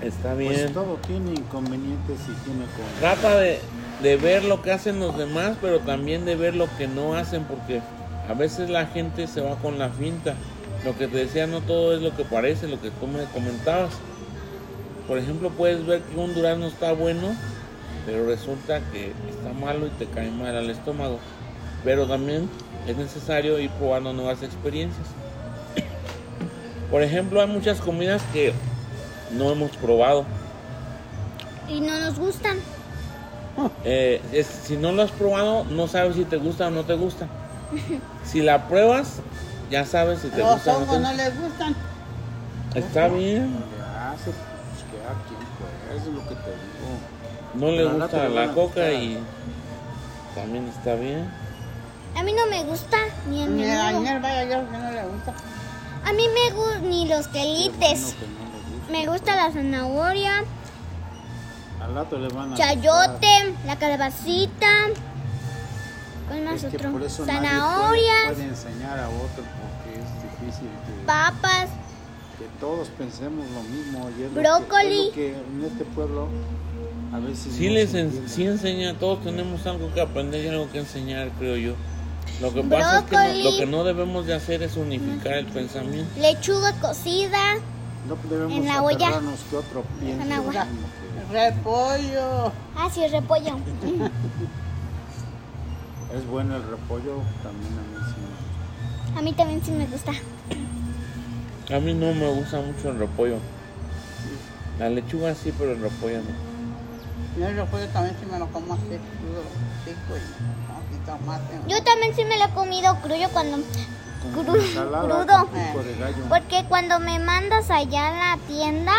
Está 0.00 0.34
Pues 0.34 0.48
bien. 0.48 0.72
todo 0.74 0.96
tiene 1.06 1.32
inconvenientes 1.32 2.18
y 2.22 2.32
tiene. 2.44 2.64
Trata 3.00 3.36
de, 3.36 3.58
de 4.02 4.16
ver 4.16 4.44
lo 4.44 4.62
que 4.62 4.72
hacen 4.72 5.00
los 5.00 5.16
demás, 5.16 5.56
pero 5.60 5.80
también 5.80 6.24
de 6.24 6.36
ver 6.36 6.54
lo 6.54 6.68
que 6.76 6.86
no 6.86 7.14
hacen, 7.14 7.44
porque 7.44 7.80
a 8.28 8.34
veces 8.34 8.70
la 8.70 8.86
gente 8.86 9.26
se 9.26 9.40
va 9.40 9.56
con 9.56 9.78
la 9.78 9.90
finta. 9.90 10.34
Lo 10.84 10.96
que 10.96 11.08
te 11.08 11.18
decía, 11.18 11.46
no 11.46 11.60
todo 11.60 11.94
es 11.94 12.02
lo 12.02 12.14
que 12.14 12.24
parece, 12.24 12.68
lo 12.68 12.80
que 12.80 12.90
tú 12.90 13.06
me 13.06 13.24
comentabas. 13.24 13.94
Por 15.08 15.18
ejemplo, 15.18 15.50
puedes 15.50 15.86
ver 15.86 16.02
que 16.02 16.18
un 16.18 16.34
durazno 16.34 16.66
está 16.66 16.92
bueno, 16.92 17.34
pero 18.06 18.26
resulta 18.26 18.80
que 18.92 19.12
está 19.30 19.52
malo 19.52 19.86
y 19.86 19.90
te 19.90 20.06
cae 20.06 20.30
mal 20.30 20.56
al 20.56 20.68
estómago. 20.70 21.18
Pero 21.84 22.06
también 22.06 22.48
es 22.86 22.96
necesario 22.96 23.58
ir 23.58 23.70
probando 23.70 24.12
nuevas 24.12 24.42
experiencias. 24.42 25.06
Por 26.90 27.02
ejemplo, 27.02 27.40
hay 27.40 27.48
muchas 27.48 27.80
comidas 27.80 28.22
que 28.32 28.52
no 29.32 29.50
hemos 29.52 29.70
probado. 29.76 30.24
Y 31.68 31.80
no 31.80 31.98
nos 31.98 32.18
gustan. 32.18 32.58
Eh, 33.84 34.20
es- 34.32 34.46
si 34.46 34.76
no 34.76 34.92
lo 34.92 35.02
has 35.02 35.10
probado, 35.12 35.64
no 35.64 35.86
sabes 35.88 36.16
si 36.16 36.24
te 36.24 36.36
gusta 36.36 36.68
o 36.68 36.70
no 36.70 36.84
te 36.84 36.94
gusta. 36.94 37.26
Si 38.24 38.40
la 38.42 38.66
pruebas, 38.68 39.20
ya 39.70 39.84
sabes 39.84 40.20
si 40.20 40.28
te 40.28 40.38
Los 40.38 40.54
gusta 40.54 40.76
o 40.76 40.80
no 40.80 40.86
te 40.86 40.90
hongos 40.92 41.00
no 41.02 41.12
les 41.16 41.40
gustan. 41.40 41.76
Está 42.74 43.08
bien. 43.08 43.54
Pues 44.24 44.36
que 44.90 44.96
a 45.06 45.14
quien 45.28 46.00
es 46.00 46.06
lo 46.06 46.22
que 46.28 46.34
te 46.34 46.50
digo. 46.50 46.98
No 47.54 47.70
le 47.70 47.84
gusta 47.84 48.28
la 48.28 48.44
a 48.44 48.52
coca 48.54 48.92
y 48.92 49.18
también 50.34 50.66
está 50.68 50.94
bien. 50.94 51.28
A 52.16 52.22
mí 52.22 52.32
no 52.32 52.46
me 52.46 52.64
gusta 52.64 52.96
ni 53.28 53.42
el 53.42 53.56
Ni 53.56 53.70
a 53.70 53.92
menudo. 53.92 54.02
Yo 54.04 54.70
que 54.70 54.78
no 54.78 54.90
le 54.90 55.02
gusta. 55.04 55.34
A 56.04 56.12
mí 56.12 56.22
me 56.28 56.54
gustan 56.54 56.90
ni 56.90 57.08
los 57.08 57.28
quelites. 57.28 58.14
Me 58.90 59.06
gusta 59.06 59.36
la 59.36 59.52
zanahoria, 59.52 60.44
Al 61.84 61.94
rato 61.94 62.18
le 62.18 62.28
van 62.28 62.52
a. 62.52 62.56
chayote, 62.56 63.54
la 63.66 63.76
calabacita. 63.78 64.66
¿Cuál 66.28 66.38
gustar. 66.40 66.44
más 66.44 66.64
Es 66.64 66.70
que 66.70 66.76
otro? 66.78 66.92
por 66.92 67.02
eso 67.02 67.26
nadie 67.26 67.48
Zanahorias, 67.48 68.22
puede, 68.24 68.34
puede 68.34 68.48
enseñar 68.48 68.98
a 68.98 69.08
otro 69.08 69.44
porque 69.44 70.00
es 70.00 70.40
difícil 70.40 70.68
que, 70.68 71.06
papas. 71.06 71.68
que 72.38 72.46
todos 72.60 72.88
pensemos 72.96 73.46
lo 73.50 73.62
mismo. 73.64 74.08
Y 74.10 74.22
que- 74.22 74.28
Brócoli. 74.40 75.10
que 75.14 75.30
en 75.36 75.64
este 75.64 75.84
pueblo 75.84 76.28
A 77.12 77.18
veces 77.18 77.52
Sí 77.54 77.68
no 77.68 77.74
les 77.74 77.94
en- 77.94 78.28
sí 78.28 78.44
enseña, 78.44 78.94
todos 78.94 79.22
tenemos 79.22 79.64
algo 79.66 79.92
que 79.94 80.00
aprender 80.00 80.44
y 80.44 80.48
algo 80.48 80.68
que 80.72 80.78
enseñar, 80.80 81.28
creo 81.38 81.56
yo. 81.56 81.74
Lo 82.40 82.52
que 82.52 82.62
pasa 82.64 82.98
es 83.00 83.04
que 83.04 83.14
no- 83.16 83.50
lo 83.50 83.56
que 83.58 83.66
no 83.66 83.84
debemos 83.84 84.26
de 84.26 84.34
hacer 84.34 84.62
es 84.64 84.76
unificar 84.76 85.34
el 85.34 85.46
pensamiento. 85.46 86.10
Lechuga 86.20 86.72
cocida. 86.80 87.38
No 88.08 88.16
debemos 88.28 88.56
en 88.58 88.66
la 88.66 88.82
olla. 88.82 89.10
que 89.50 89.56
otro 89.56 89.84
piense 90.00 90.22
En 90.24 90.32
agua. 90.32 90.66
Repollo. 91.30 92.52
Ah, 92.76 92.88
sí, 92.92 93.06
repollo. 93.08 93.56
Es 96.14 96.26
bueno 96.28 96.54
el 96.56 96.62
repollo, 96.68 97.22
también 97.42 97.72
a 97.72 97.80
mí 97.82 97.96
sí 98.06 98.14
me 98.20 98.28
gusta. 98.28 99.18
A 99.18 99.22
mí 99.22 99.32
también 99.32 99.64
sí 99.64 99.70
me 99.72 99.86
gusta. 99.86 100.12
A 101.74 101.80
mí 101.80 101.92
no 101.94 102.14
me 102.14 102.28
gusta 102.34 102.60
mucho 102.60 102.90
el 102.90 102.98
repollo. 103.00 103.38
La 104.78 104.90
lechuga 104.90 105.34
sí, 105.34 105.52
pero 105.58 105.72
el 105.72 105.80
repollo 105.80 106.18
no. 106.18 107.40
Yo 107.40 107.48
el 107.48 107.56
repollo 107.56 107.88
también 107.88 108.16
sí 108.20 108.26
me 108.30 108.38
lo 108.38 108.46
como 108.48 108.74
así 108.74 108.82
crudo, 108.84 109.42
pico 109.84 110.14
y 110.92 110.98
tomate. 111.04 111.58
Yo 111.66 111.82
también 111.82 112.14
sí 112.14 112.24
me 112.24 112.38
lo 112.38 112.44
he 112.44 112.50
comido 112.50 112.94
crudo 113.00 113.28
cuando... 113.32 113.56
Cru- 113.56 114.44
crudo. 114.46 115.48
Porque 116.28 116.64
cuando 116.68 117.00
me 117.00 117.18
mandas 117.18 117.70
allá 117.70 118.08
a 118.08 118.36
la 118.36 118.42
tienda, 118.46 118.92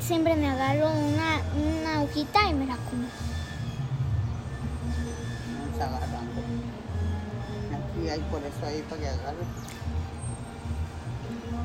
siempre 0.00 0.36
me 0.36 0.48
agarro 0.48 0.90
una, 0.90 1.40
una 1.54 2.02
hojita 2.02 2.48
y 2.48 2.54
me 2.54 2.66
la 2.66 2.76
como. 2.76 3.02
No 5.56 5.76
se 5.76 5.82
agarran. 5.82 6.28
Aquí 7.70 8.08
hay 8.08 8.20
por 8.30 8.40
eso 8.40 8.66
ahí 8.66 8.82
para 8.88 9.00
que 9.00 9.08
agarre. 9.08 9.44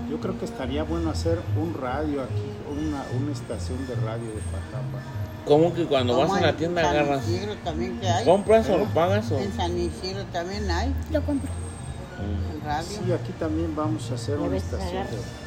Yo 0.09 0.19
creo 0.19 0.37
que 0.37 0.45
estaría 0.45 0.83
bueno 0.83 1.09
hacer 1.09 1.39
un 1.59 1.73
radio 1.73 2.21
aquí, 2.21 2.51
una, 2.69 3.03
una 3.19 3.31
estación 3.31 3.87
de 3.87 3.95
radio 3.95 4.27
de 4.27 4.41
Pajamba. 4.51 4.99
¿Cómo 5.45 5.73
que 5.73 5.85
cuando 5.85 6.17
vas 6.17 6.31
a 6.31 6.41
la 6.41 6.49
en 6.49 6.57
tienda 6.57 6.81
San 6.83 6.95
agarras? 6.95 7.27
Isidro 7.27 7.55
también 7.57 7.99
que 7.99 8.09
hay. 8.09 8.25
¿Compras 8.25 8.69
o 8.69 8.73
¿Eh? 8.73 8.77
lo 8.79 8.85
pagas 8.85 9.31
o...? 9.31 9.39
En 9.39 9.53
San 9.53 9.77
Isidro 9.77 10.23
también 10.25 10.69
hay 10.69 10.93
Lo 11.11 11.23
compro. 11.23 11.49
Mm. 11.51 12.65
radio. 12.65 12.87
Sí, 12.87 13.11
aquí 13.11 13.31
también 13.39 13.75
vamos 13.75 14.09
a 14.11 14.15
hacer 14.15 14.37
una 14.39 14.57
estación 14.57 15.05
de... 15.07 15.17
A 15.17 15.44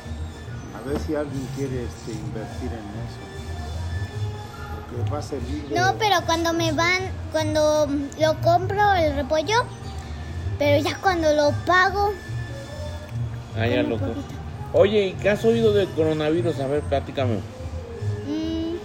ver 0.89 0.99
si 1.01 1.15
alguien 1.15 1.47
quiere 1.57 1.85
este, 1.85 2.13
invertir 2.13 2.71
en 2.73 2.89
eso. 3.05 3.21
Porque 4.97 5.11
va 5.11 5.19
a 5.19 5.23
servir 5.23 5.69
de... 5.69 5.75
No, 5.79 5.95
pero 5.99 6.17
cuando 6.27 6.53
me 6.53 6.73
van, 6.73 7.03
cuando 7.33 7.87
lo 8.19 8.41
compro 8.41 8.95
el 8.95 9.15
repollo, 9.17 9.65
pero 10.59 10.83
ya 10.83 10.97
cuando 10.99 11.33
lo 11.35 11.53
pago, 11.67 12.13
Ah, 13.57 13.67
ya 13.67 13.83
loco. 13.83 14.07
Oye, 14.73 15.07
¿y 15.09 15.13
qué 15.15 15.31
has 15.31 15.45
oído 15.45 15.73
del 15.73 15.89
coronavirus? 15.89 16.61
A 16.61 16.69
ver, 16.69 16.81
platícame. 16.83 17.39
Mm, 18.29 18.77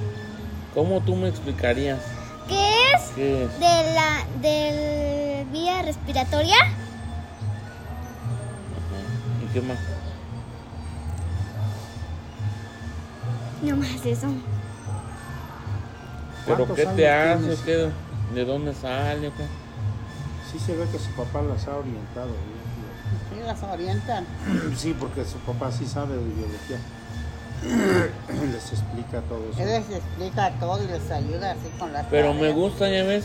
¿Cómo 0.73 1.01
tú 1.01 1.15
me 1.15 1.27
explicarías 1.27 1.99
¿Qué 2.47 2.91
es? 2.95 3.01
qué 3.15 3.43
es? 3.43 3.59
De 3.59 3.93
la 3.93 4.25
del 4.41 5.45
vía 5.51 5.83
respiratoria. 5.83 6.55
Ajá. 6.55 6.73
¿Y 9.43 9.53
qué 9.53 9.61
más? 9.61 9.77
No 13.63 13.77
más 13.77 14.05
eso. 14.05 14.27
¿Pero 16.45 16.57
¿Cuántos 16.57 16.75
qué 16.75 16.85
te 16.85 17.09
hace? 17.09 17.55
¿Qué, 17.63 17.89
¿De 18.35 18.45
dónde 18.45 18.73
sale? 18.73 19.31
qué? 19.31 19.45
Sí 20.51 20.59
se 20.59 20.75
ve 20.75 20.85
que 20.91 20.99
su 20.99 21.09
papá 21.11 21.41
las 21.41 21.65
ha 21.67 21.77
orientado. 21.77 22.27
bien. 22.27 23.41
Sí, 23.41 23.47
las 23.47 23.63
orientan. 23.63 24.25
Sí, 24.77 24.95
porque 24.99 25.23
su 25.23 25.37
papá 25.39 25.71
sí 25.71 25.85
sabe 25.85 26.15
de 26.17 26.23
biología. 26.23 26.77
Les 28.51 28.73
explica 28.73 29.21
todo 29.21 29.39
eso. 29.49 29.61
Él 29.61 29.69
les 29.69 29.97
explica 29.97 30.51
todo 30.59 30.83
y 30.83 30.87
les 30.87 31.09
ayuda 31.09 31.51
así 31.51 31.69
con 31.79 31.93
las 31.93 32.05
Pero 32.07 32.33
me 32.33 32.51
gusta, 32.51 32.89
ya 32.89 33.03
ves, 33.03 33.23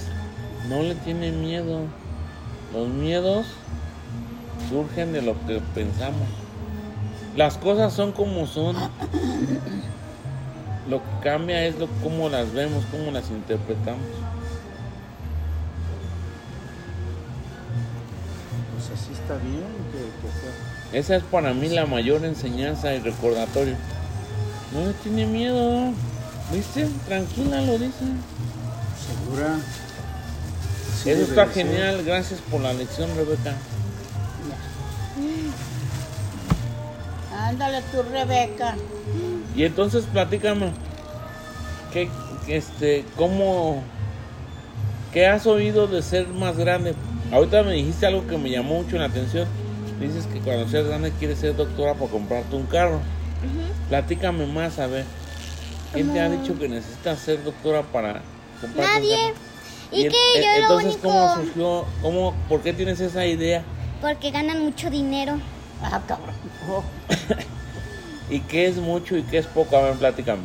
no 0.68 0.82
le 0.82 0.94
tiene 0.94 1.32
miedo. 1.32 1.80
Los 2.72 2.86
miedos 2.86 3.46
surgen 4.70 5.12
de 5.12 5.22
lo 5.22 5.34
que 5.46 5.60
pensamos. 5.74 6.28
Las 7.34 7.58
cosas 7.58 7.92
son 7.92 8.12
como 8.12 8.46
son. 8.46 8.76
Lo 10.88 10.98
que 11.02 11.10
cambia 11.22 11.64
es 11.66 11.78
lo, 11.78 11.86
cómo 12.02 12.28
las 12.28 12.52
vemos, 12.52 12.84
cómo 12.90 13.10
las 13.10 13.28
interpretamos. 13.30 14.02
Pues 18.74 18.98
así 18.98 19.12
está 19.12 19.34
bien 19.36 19.64
que, 19.92 19.98
que 19.98 20.32
sea. 20.40 20.98
Esa 21.00 21.16
es 21.16 21.22
para 21.24 21.52
mí 21.52 21.68
la 21.68 21.84
mayor 21.84 22.24
enseñanza 22.24 22.94
y 22.94 23.00
recordatorio. 23.00 23.76
No 24.72 24.86
le 24.86 24.92
tiene 24.94 25.26
miedo. 25.26 25.92
¿Viste? 26.52 26.88
Tranquila 27.06 27.60
lo 27.60 27.78
dice. 27.78 28.04
Segura. 29.06 29.58
Sí 31.02 31.10
Eso 31.10 31.22
está 31.22 31.44
ser. 31.46 31.54
genial. 31.66 32.02
Gracias 32.04 32.40
por 32.50 32.60
la 32.62 32.72
lección, 32.72 33.10
Rebeca. 33.14 33.54
Ándale 37.34 37.82
tú, 37.92 38.02
Rebeca. 38.02 38.74
Y 39.56 39.64
entonces 39.64 40.04
platícame, 40.12 40.70
¿qué, 41.92 42.08
este, 42.48 43.04
cómo, 43.16 43.82
qué 45.12 45.26
has 45.26 45.46
oído 45.46 45.86
de 45.86 46.02
ser 46.02 46.28
más 46.28 46.56
grande? 46.56 46.94
Ahorita 47.32 47.62
me 47.62 47.72
dijiste 47.72 48.06
algo 48.06 48.26
que 48.26 48.38
me 48.38 48.50
llamó 48.50 48.82
mucho 48.82 48.96
la 48.96 49.06
atención. 49.06 49.46
Dices 50.00 50.26
que 50.26 50.38
cuando 50.40 50.68
seas 50.68 50.86
grande 50.86 51.12
quieres 51.18 51.38
ser 51.40 51.56
doctora 51.56 51.94
para 51.94 52.10
comprarte 52.10 52.54
un 52.54 52.66
carro. 52.66 53.00
Platícame 53.88 54.46
más, 54.46 54.78
a 54.78 54.86
ver. 54.86 55.04
¿Quién 55.92 56.12
te 56.12 56.20
ha 56.20 56.28
dicho 56.28 56.56
que 56.58 56.68
necesitas 56.68 57.18
ser 57.18 57.42
doctora 57.42 57.82
para 57.82 58.20
comprarte 58.60 58.92
un 58.96 59.02
Nadie. 59.02 59.16
carro? 59.16 59.34
Y 59.90 60.02
en- 60.04 60.12
que 60.12 60.18
e- 60.18 60.42
yo 60.42 60.48
lo 60.52 60.58
entonces, 60.62 60.92
único... 60.94 61.08
¿cómo 61.08 61.34
surgió? 61.34 61.84
¿Cómo, 62.02 62.34
¿Por 62.48 62.60
qué 62.60 62.72
tienes 62.74 63.00
esa 63.00 63.24
idea? 63.26 63.62
Porque 64.00 64.30
ganan 64.30 64.62
mucho 64.62 64.90
dinero. 64.90 65.38
Ah, 65.82 66.00
cabrón. 66.06 66.34
¿Y 68.30 68.40
qué 68.40 68.66
es 68.66 68.76
mucho 68.76 69.16
y 69.16 69.22
qué 69.22 69.38
es 69.38 69.46
poco? 69.46 69.76
A 69.76 69.82
ver, 69.82 69.94
platícame. 69.94 70.42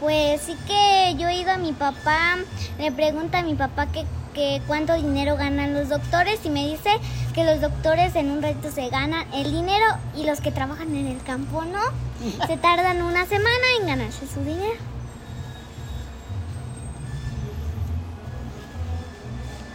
Pues 0.00 0.42
sí 0.42 0.56
que 0.66 1.14
yo 1.18 1.28
he 1.28 1.40
ido 1.40 1.50
a 1.50 1.56
mi 1.56 1.72
papá, 1.72 2.36
le 2.78 2.92
pregunta 2.92 3.38
a 3.38 3.42
mi 3.42 3.54
papá 3.54 3.86
que, 3.86 4.04
que 4.32 4.62
cuánto 4.66 4.94
dinero 4.94 5.36
ganan 5.36 5.74
los 5.74 5.88
doctores 5.88 6.40
y 6.44 6.50
me 6.50 6.68
dice 6.68 6.90
que 7.34 7.44
los 7.44 7.60
doctores 7.60 8.14
en 8.14 8.30
un 8.30 8.42
ratito 8.42 8.70
se 8.70 8.88
ganan 8.90 9.26
el 9.34 9.50
dinero 9.50 9.86
y 10.16 10.24
los 10.24 10.40
que 10.40 10.52
trabajan 10.52 10.94
en 10.94 11.06
el 11.06 11.22
campo 11.22 11.64
no. 11.64 11.80
Se 12.46 12.56
tardan 12.56 13.02
una 13.02 13.26
semana 13.26 13.66
en 13.80 13.86
ganarse 13.86 14.26
su 14.26 14.40
dinero. 14.40 14.97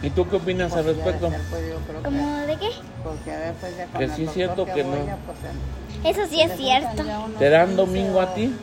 ¿Y 0.04 0.10
tú 0.10 0.28
qué 0.28 0.36
opinas 0.36 0.72
al 0.74 0.84
pues, 0.84 0.96
respecto? 0.96 1.30
de 1.30 1.38
pues, 1.50 1.62
¿Cómo 2.04 2.36
de 2.46 2.56
qué? 2.56 2.68
Porque 3.02 3.32
a 3.32 3.38
ver, 3.38 3.54
pues 3.54 3.76
ya 3.76 3.86
con 3.86 4.00
Que 4.00 4.08
sí 4.10 4.24
es 4.24 4.32
cierto 4.32 4.66
que 4.66 4.84
no. 4.84 4.90
voy 4.90 5.08
a, 5.08 5.16
pues, 5.16 6.16
Eso 6.16 6.26
sí 6.28 6.42
es 6.42 6.56
cierto. 6.56 7.02
¿Te 7.38 7.48
dan 7.48 7.68
15 7.68 7.76
domingo 7.82 8.20
a 8.20 8.34
ti? 8.34 8.54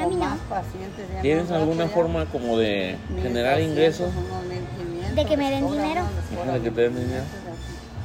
A 0.00 0.06
mí 0.06 0.16
no. 0.16 0.36
¿Tienes 1.20 1.50
alguna 1.50 1.86
forma 1.88 2.24
como 2.26 2.56
de 2.56 2.96
generar 3.22 3.58
1200, 3.58 3.60
ingresos? 3.70 4.10
unos 4.16 4.44
1500, 4.46 5.16
¿De 5.16 5.24
que 5.26 5.36
me 5.36 5.50
den 5.50 5.70
dinero? 5.70 6.02
de 6.52 6.60
que 6.62 6.70
te 6.70 6.80
den 6.80 6.94
dinero. 6.96 7.24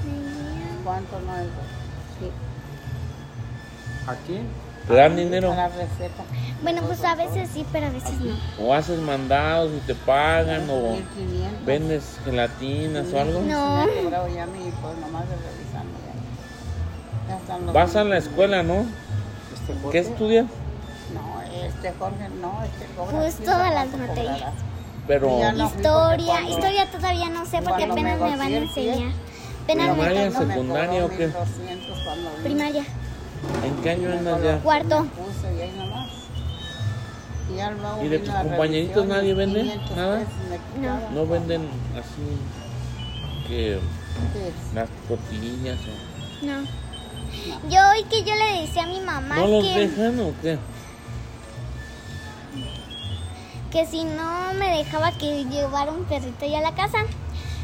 1500, 0.03 0.83
¿Cuánto 0.83 1.19
no 1.21 1.35
es? 1.37 1.47
Sí, 2.19 2.31
¿Aquí? 4.07 4.39
¿Te 4.87 4.93
dan 4.93 5.15
dinero? 5.15 5.51
A 5.51 5.55
la 5.55 5.67
receta. 5.69 6.23
Bueno, 6.61 6.81
pues 6.83 7.03
a 7.03 7.15
veces 7.15 7.49
sí, 7.53 7.65
pero 7.71 7.87
a 7.87 7.89
veces 7.89 8.13
no. 8.21 8.35
¿O 8.65 8.73
haces 8.73 8.99
mandados 8.99 9.71
y 9.75 9.79
te 9.87 9.95
pagan? 9.95 10.69
¿O 10.69 10.93
1500. 10.93 11.65
vendes 11.65 12.03
gelatinas 12.23 13.05
o 13.13 13.19
algo? 13.19 13.41
No. 13.41 13.85
Pues 13.85 14.05
Vas 17.73 17.95
a 17.95 18.03
la 18.03 18.15
1500. 18.15 18.25
escuela, 18.25 18.63
¿no? 18.63 18.85
Este 19.53 19.73
¿Qué 19.73 19.79
Jorge, 19.81 19.99
estudias? 19.99 20.45
No, 21.13 21.41
este 21.65 21.91
Jorge 21.97 22.29
no, 22.41 22.63
este 22.63 22.85
cobra. 22.95 23.17
Pues 23.17 23.35
todas 23.37 23.73
las 23.73 23.87
materias. 23.97 24.53
Pero 25.07 25.27
Historia, 25.27 25.53
cuando- 26.33 26.49
historia 26.51 26.91
todavía 26.91 27.29
no 27.29 27.45
sé 27.45 27.61
porque 27.61 27.83
apenas 27.83 28.19
me 28.19 28.37
van 28.37 28.41
a 28.41 28.49
enseñar. 28.57 29.11
Primaria, 29.65 30.31
secundaria 30.31 31.05
o 31.05 31.09
qué? 31.09 31.27
1200 31.27 31.99
cuando 32.03 32.29
vine. 32.29 32.43
primaria. 32.43 32.83
¿En 33.65 33.75
qué 33.83 33.89
año 33.91 34.11
andas 34.11 34.43
ya? 34.43 34.59
Cuarto. 34.59 35.07
Y 35.57 35.61
ahí 35.61 35.73
nomás. 35.77 36.09
Y, 37.51 37.55
ya 37.57 37.71
luego 37.71 38.03
¿Y 38.03 38.07
de 38.07 38.19
tus 38.19 38.33
compañeritos 38.33 39.05
nadie 39.07 39.33
vende? 39.33 39.61
500 39.61 39.95
¿Nada? 39.97 40.19
No. 40.19 40.25
quitaban. 40.81 41.15
¿No 41.15 41.27
venden 41.27 41.61
así 41.93 43.47
que 43.47 43.79
las 44.73 44.89
tortillas? 45.07 45.77
o- 45.79 46.45
No. 46.45 46.63
Yo 47.69 47.79
hoy 47.91 48.03
que 48.09 48.23
yo 48.23 48.33
le 48.35 48.61
decía 48.61 48.83
a 48.83 48.87
mi 48.87 48.99
mamá 49.01 49.35
¿No 49.35 49.47
los 49.47 49.63
que, 49.63 49.87
dejan 49.87 50.19
o 50.21 50.33
qué? 50.41 50.57
que 53.71 53.85
si 53.85 54.03
no 54.05 54.53
me 54.57 54.77
dejaba 54.77 55.11
que 55.11 55.43
llevara 55.45 55.91
un 55.91 56.05
perrito 56.05 56.45
ya 56.45 56.59
a 56.59 56.61
la 56.61 56.73
casa 56.75 56.99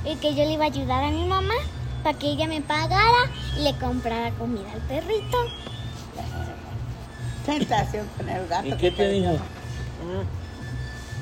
y 0.03 0.15
que 0.17 0.31
yo 0.35 0.43
le 0.43 0.53
iba 0.53 0.65
a 0.65 0.67
ayudar 0.67 1.03
a 1.05 1.09
mi 1.09 1.25
mamá 1.25 1.53
para 2.03 2.17
que 2.17 2.27
ella 2.27 2.47
me 2.47 2.61
pagara 2.61 3.29
y 3.57 3.63
le 3.63 3.75
comprara 3.77 4.31
comida 4.31 4.71
al 4.73 4.81
perrito. 4.81 5.37
Tentación 7.45 8.07
con 8.17 8.29
el 8.29 8.47
gato. 8.47 8.67
¿Y 8.67 8.73
qué 8.73 8.91
te 8.91 9.09
dijo? 9.09 9.37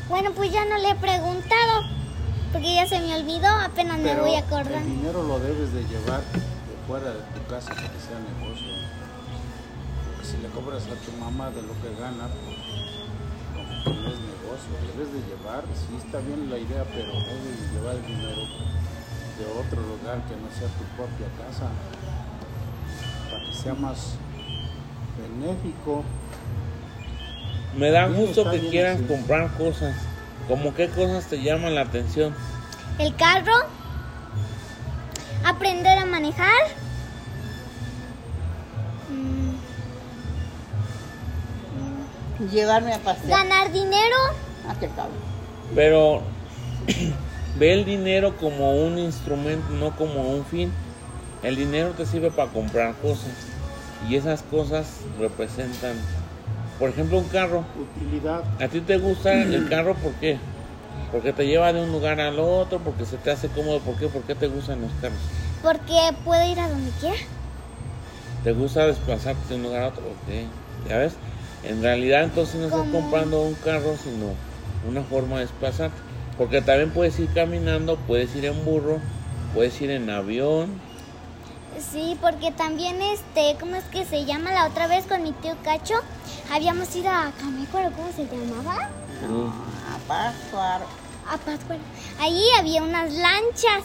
Bueno, 0.09 0.31
pues 0.35 0.51
ya 0.51 0.65
no 0.65 0.77
le 0.77 0.89
he 0.91 0.95
preguntado, 0.95 1.83
porque 2.51 2.75
ya 2.75 2.87
se 2.87 2.99
me 2.99 3.15
olvidó, 3.15 3.47
apenas 3.47 3.99
me 3.99 4.15
voy 4.15 4.35
a 4.35 4.39
acordar. 4.39 4.81
el 4.81 4.85
dinero 4.85 5.23
lo 5.23 5.39
debes 5.39 5.73
de 5.73 5.83
llevar 5.83 6.21
de 6.21 6.41
fuera 6.87 7.11
de 7.11 7.21
tu 7.33 7.45
casa 7.47 7.69
para 7.69 7.87
que 7.87 7.99
sea 7.99 8.19
negocio. 8.19 8.67
Porque 10.05 10.27
si 10.27 10.37
le 10.37 10.49
cobras 10.49 10.83
a 10.85 10.95
tu 11.05 11.11
mamá 11.19 11.51
de 11.51 11.61
lo 11.61 11.73
que 11.81 11.93
gana, 11.99 12.27
pues 13.83 13.95
no 13.95 14.09
es 14.09 14.19
negocio. 14.19 14.71
Debes 14.95 15.13
de 15.13 15.21
llevar, 15.29 15.63
sí 15.75 15.95
está 15.95 16.19
bien 16.19 16.49
la 16.49 16.57
idea, 16.57 16.83
pero 16.85 17.13
debes 17.13 17.61
de 17.61 17.79
llevar 17.79 17.95
el 17.95 18.05
dinero 18.05 18.41
de 19.39 19.45
otro 19.45 19.81
lugar 19.81 20.21
que 20.27 20.35
no 20.35 20.49
sea 20.51 20.67
tu 20.77 20.83
propia 20.97 21.27
casa. 21.37 21.69
Para 23.29 23.45
que 23.45 23.53
sea 23.53 23.73
más 23.73 24.15
benéfico. 25.17 26.03
Me 27.77 27.89
da 27.89 28.07
gusto 28.07 28.49
que 28.51 28.69
quieras 28.69 28.97
así. 28.97 29.05
comprar 29.05 29.49
cosas. 29.57 29.95
¿Cómo 30.47 30.73
qué 30.73 30.89
cosas 30.89 31.25
te 31.27 31.41
llaman 31.41 31.75
la 31.75 31.81
atención? 31.81 32.35
El 32.97 33.15
carro, 33.15 33.53
aprender 35.45 35.97
a 35.97 36.05
manejar. 36.05 36.67
Llevarme 42.51 42.93
a 42.93 42.99
pasear. 42.99 43.29
ganar 43.29 43.71
dinero. 43.71 44.15
Ah, 44.67 44.75
qué 44.79 44.87
cabrón. 44.87 45.17
Pero 45.75 46.23
ve 47.59 47.73
el 47.73 47.85
dinero 47.85 48.35
como 48.37 48.73
un 48.73 48.97
instrumento, 48.97 49.69
no 49.73 49.95
como 49.95 50.21
un 50.21 50.45
fin. 50.45 50.71
El 51.43 51.55
dinero 51.55 51.91
te 51.91 52.05
sirve 52.05 52.31
para 52.31 52.51
comprar 52.51 52.95
cosas. 52.95 53.31
Y 54.09 54.15
esas 54.15 54.41
cosas 54.43 54.87
representan, 55.19 55.93
por 56.79 56.89
ejemplo, 56.89 57.17
un 57.17 57.25
carro. 57.25 57.65
Utilidad. 57.97 58.43
¿A 58.61 58.67
ti 58.69 58.79
te 58.79 58.97
gusta 58.97 59.33
el 59.33 59.67
carro 59.69 59.93
por 59.95 60.13
qué? 60.13 60.37
Porque 61.11 61.33
te 61.33 61.45
lleva 61.47 61.73
de 61.73 61.81
un 61.81 61.91
lugar 61.91 62.19
al 62.21 62.39
otro, 62.39 62.79
porque 62.79 63.05
se 63.05 63.17
te 63.17 63.31
hace 63.31 63.49
cómodo. 63.49 63.79
¿Por 63.79 63.95
qué? 63.95 64.07
¿Por 64.07 64.21
qué 64.23 64.35
te 64.35 64.47
gustan 64.47 64.81
los 64.81 64.91
carros? 65.01 65.19
Porque 65.61 65.93
puedo 66.23 66.49
ir 66.49 66.59
a 66.59 66.69
donde 66.69 66.91
quiera. 66.99 67.17
¿Te 68.43 68.53
gusta 68.53 68.85
desplazarte 68.85 69.49
de 69.49 69.55
un 69.55 69.63
lugar 69.63 69.83
a 69.83 69.87
otro? 69.87 70.03
Ok. 70.03 70.87
¿Ya 70.87 70.97
ves? 70.97 71.13
En 71.63 71.81
realidad 71.81 72.23
entonces 72.23 72.55
no 72.55 72.67
estás 72.67 72.87
comprando 72.89 73.41
un 73.41 73.53
carro, 73.55 73.95
sino 74.01 74.27
una 74.87 75.03
forma 75.03 75.35
de 75.35 75.41
desplazarte. 75.41 75.97
Porque 76.39 76.61
también 76.61 76.89
puedes 76.91 77.19
ir 77.19 77.27
caminando, 77.33 77.97
puedes 77.97 78.33
ir 78.33 78.45
en 78.45 78.63
burro, 78.63 78.99
puedes 79.53 79.79
ir 79.81 79.91
en 79.91 80.09
avión. 80.09 80.81
Sí, 81.91 82.17
porque 82.21 82.51
también 82.51 83.01
este, 83.01 83.57
¿cómo 83.59 83.75
es 83.75 83.83
que 83.83 84.05
se 84.05 84.23
llama? 84.23 84.53
La 84.53 84.65
otra 84.65 84.87
vez 84.87 85.05
con 85.05 85.21
mi 85.21 85.33
tío 85.33 85.55
Cacho, 85.65 85.95
habíamos 86.49 86.95
ido 86.95 87.09
a, 87.09 87.27
acuerdo 87.27 87.91
cómo 87.91 88.09
se 88.15 88.25
llamaba, 88.25 88.73
A 88.83 90.07
Pascuar. 90.07 90.81
a 91.27 91.37
Pátzcuaro. 91.37 91.81
Allí 92.21 92.45
había 92.57 92.83
unas 92.83 93.11
lanchas 93.11 93.83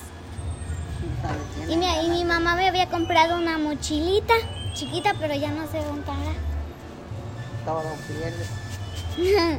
y 1.68 1.76
mi, 1.76 1.86
y 1.86 2.08
mi 2.08 2.24
mamá 2.24 2.54
me 2.54 2.68
había 2.68 2.88
comprado 2.88 3.36
una 3.36 3.58
mochilita, 3.58 4.34
chiquita, 4.74 5.12
pero 5.18 5.34
ya 5.34 5.50
no 5.50 5.66
sé 5.66 5.78
dónde 5.78 6.02
estará. 6.02 6.34
Todo 7.64 7.82
pierde. 8.06 9.58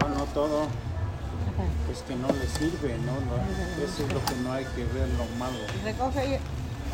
No, 0.00 0.08
no 0.08 0.24
todo. 0.32 0.81
Es 1.92 2.02
que 2.02 2.14
no 2.16 2.28
le 2.28 2.46
sirve, 2.46 2.96
¿no? 2.98 3.12
No, 3.12 3.84
Eso 3.84 4.04
es 4.06 4.12
lo 4.12 4.24
que 4.24 4.34
no 4.42 4.52
hay 4.52 4.64
que 4.64 4.84
ver 4.84 5.08
lo 5.18 5.24
malo. 5.38 5.56
Recoge 5.84 6.40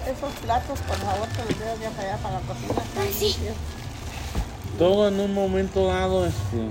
esos 0.06 0.32
platos, 0.44 0.78
por 0.80 0.96
favor, 0.96 1.28
que 1.28 1.42
los 1.52 1.58
llevas 1.58 1.80
ya 1.80 1.90
para 1.90 2.14
allá, 2.14 2.22
para 2.22 2.34
la 2.34 2.40
cocina. 2.40 2.74
Ay, 3.00 3.12
sí. 3.12 3.36
Todo 4.78 5.08
en 5.08 5.20
un 5.20 5.34
momento 5.34 5.86
dado, 5.86 6.24
este, 6.26 6.68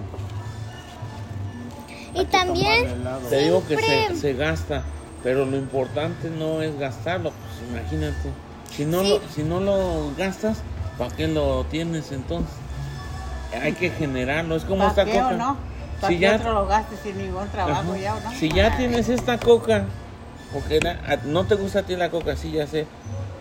Y 2.13 2.25
también, 2.25 3.03
te 3.29 3.37
digo 3.43 3.63
que 3.67 3.77
se, 3.77 4.15
se 4.15 4.33
gasta, 4.33 4.83
pero 5.23 5.45
lo 5.45 5.57
importante 5.57 6.29
no 6.29 6.61
es 6.61 6.77
gastarlo, 6.79 7.31
pues 7.31 7.69
imagínate. 7.69 8.29
Si 8.75 8.85
no, 8.85 9.01
Sí. 9.01 9.09
lo, 9.09 9.21
si 9.35 9.43
no 9.43 9.59
lo 9.59 10.11
gastas, 10.17 10.57
¿para 10.97 11.13
qué 11.15 11.27
lo 11.27 11.65
tienes 11.65 12.11
entonces? 12.11 12.53
Hay 13.61 13.73
que 13.73 13.89
generarlo, 13.91 14.55
es 14.55 14.63
como 14.65 14.83
esta 14.87 15.03
¿Para 15.03 15.11
qué 15.11 15.19
coca. 15.19 15.33
o 15.35 15.37
no? 15.37 15.57
¿Para 16.01 16.13
Si 16.13 16.19
qué 16.19 16.25
ya- 16.25 16.35
otro 16.35 16.53
lo 16.53 16.65
gastes 16.67 16.99
sin 17.01 17.17
ningún 17.17 17.47
trabajo 17.49 17.91
Ajá. 17.93 17.97
ya 17.97 18.15
o 18.15 18.19
no? 18.21 18.31
Si 18.31 18.49
ya 18.49 18.77
tienes 18.77 19.09
esta 19.09 19.37
coca, 19.39 19.85
porque 20.53 20.79
la- 20.79 20.91
a- 21.07 21.17
no 21.25 21.45
te 21.45 21.55
gusta 21.55 21.79
a 21.79 21.83
ti 21.83 21.95
la 21.95 22.11
coca, 22.11 22.35
sí, 22.35 22.51
ya 22.51 22.67
sé. 22.67 22.85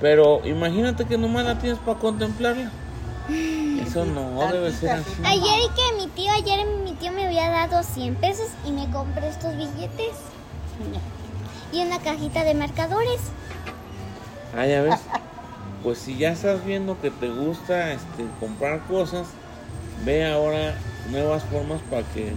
Pero 0.01 0.41
imagínate 0.47 1.05
que 1.07 1.17
nomás 1.19 1.45
la 1.45 1.59
tienes 1.59 1.79
para 1.79 1.99
contemplarla. 1.99 2.71
Eso 3.85 4.05
no 4.05 4.39
debe 4.53 4.73
ser 4.73 4.91
así. 4.93 5.11
ayer 5.25 5.61
y 5.65 5.69
que 5.75 5.97
mi 6.05 6.07
tío, 6.13 6.33
ayer 6.33 6.67
mi 6.85 6.93
tío 6.93 7.13
me 7.13 7.27
había 7.27 7.51
dado 7.51 7.83
100 7.83 8.15
pesos 8.15 8.47
y 8.65 8.71
me 8.73 8.89
compré 8.91 9.29
estos 9.29 9.57
billetes 9.57 10.15
y 11.73 11.81
una 11.83 11.99
cajita 11.99 12.45
de 12.45 12.55
marcadores. 12.55 13.21
Ah, 14.57 14.67
ya 14.67 14.83
ves. 14.83 15.01
Pues 15.83 15.99
si 15.99 16.17
ya 16.17 16.31
estás 16.33 16.65
viendo 16.65 17.01
que 17.01 17.13
te 17.13 17.29
gusta 17.29 17.93
este, 17.93 18.27
comprar 18.41 18.81
cosas, 18.89 19.27
ve 20.05 20.27
ahora 20.29 20.75
nuevas 21.11 21.43
formas 21.45 21.81
para 21.91 22.03
que 22.03 22.33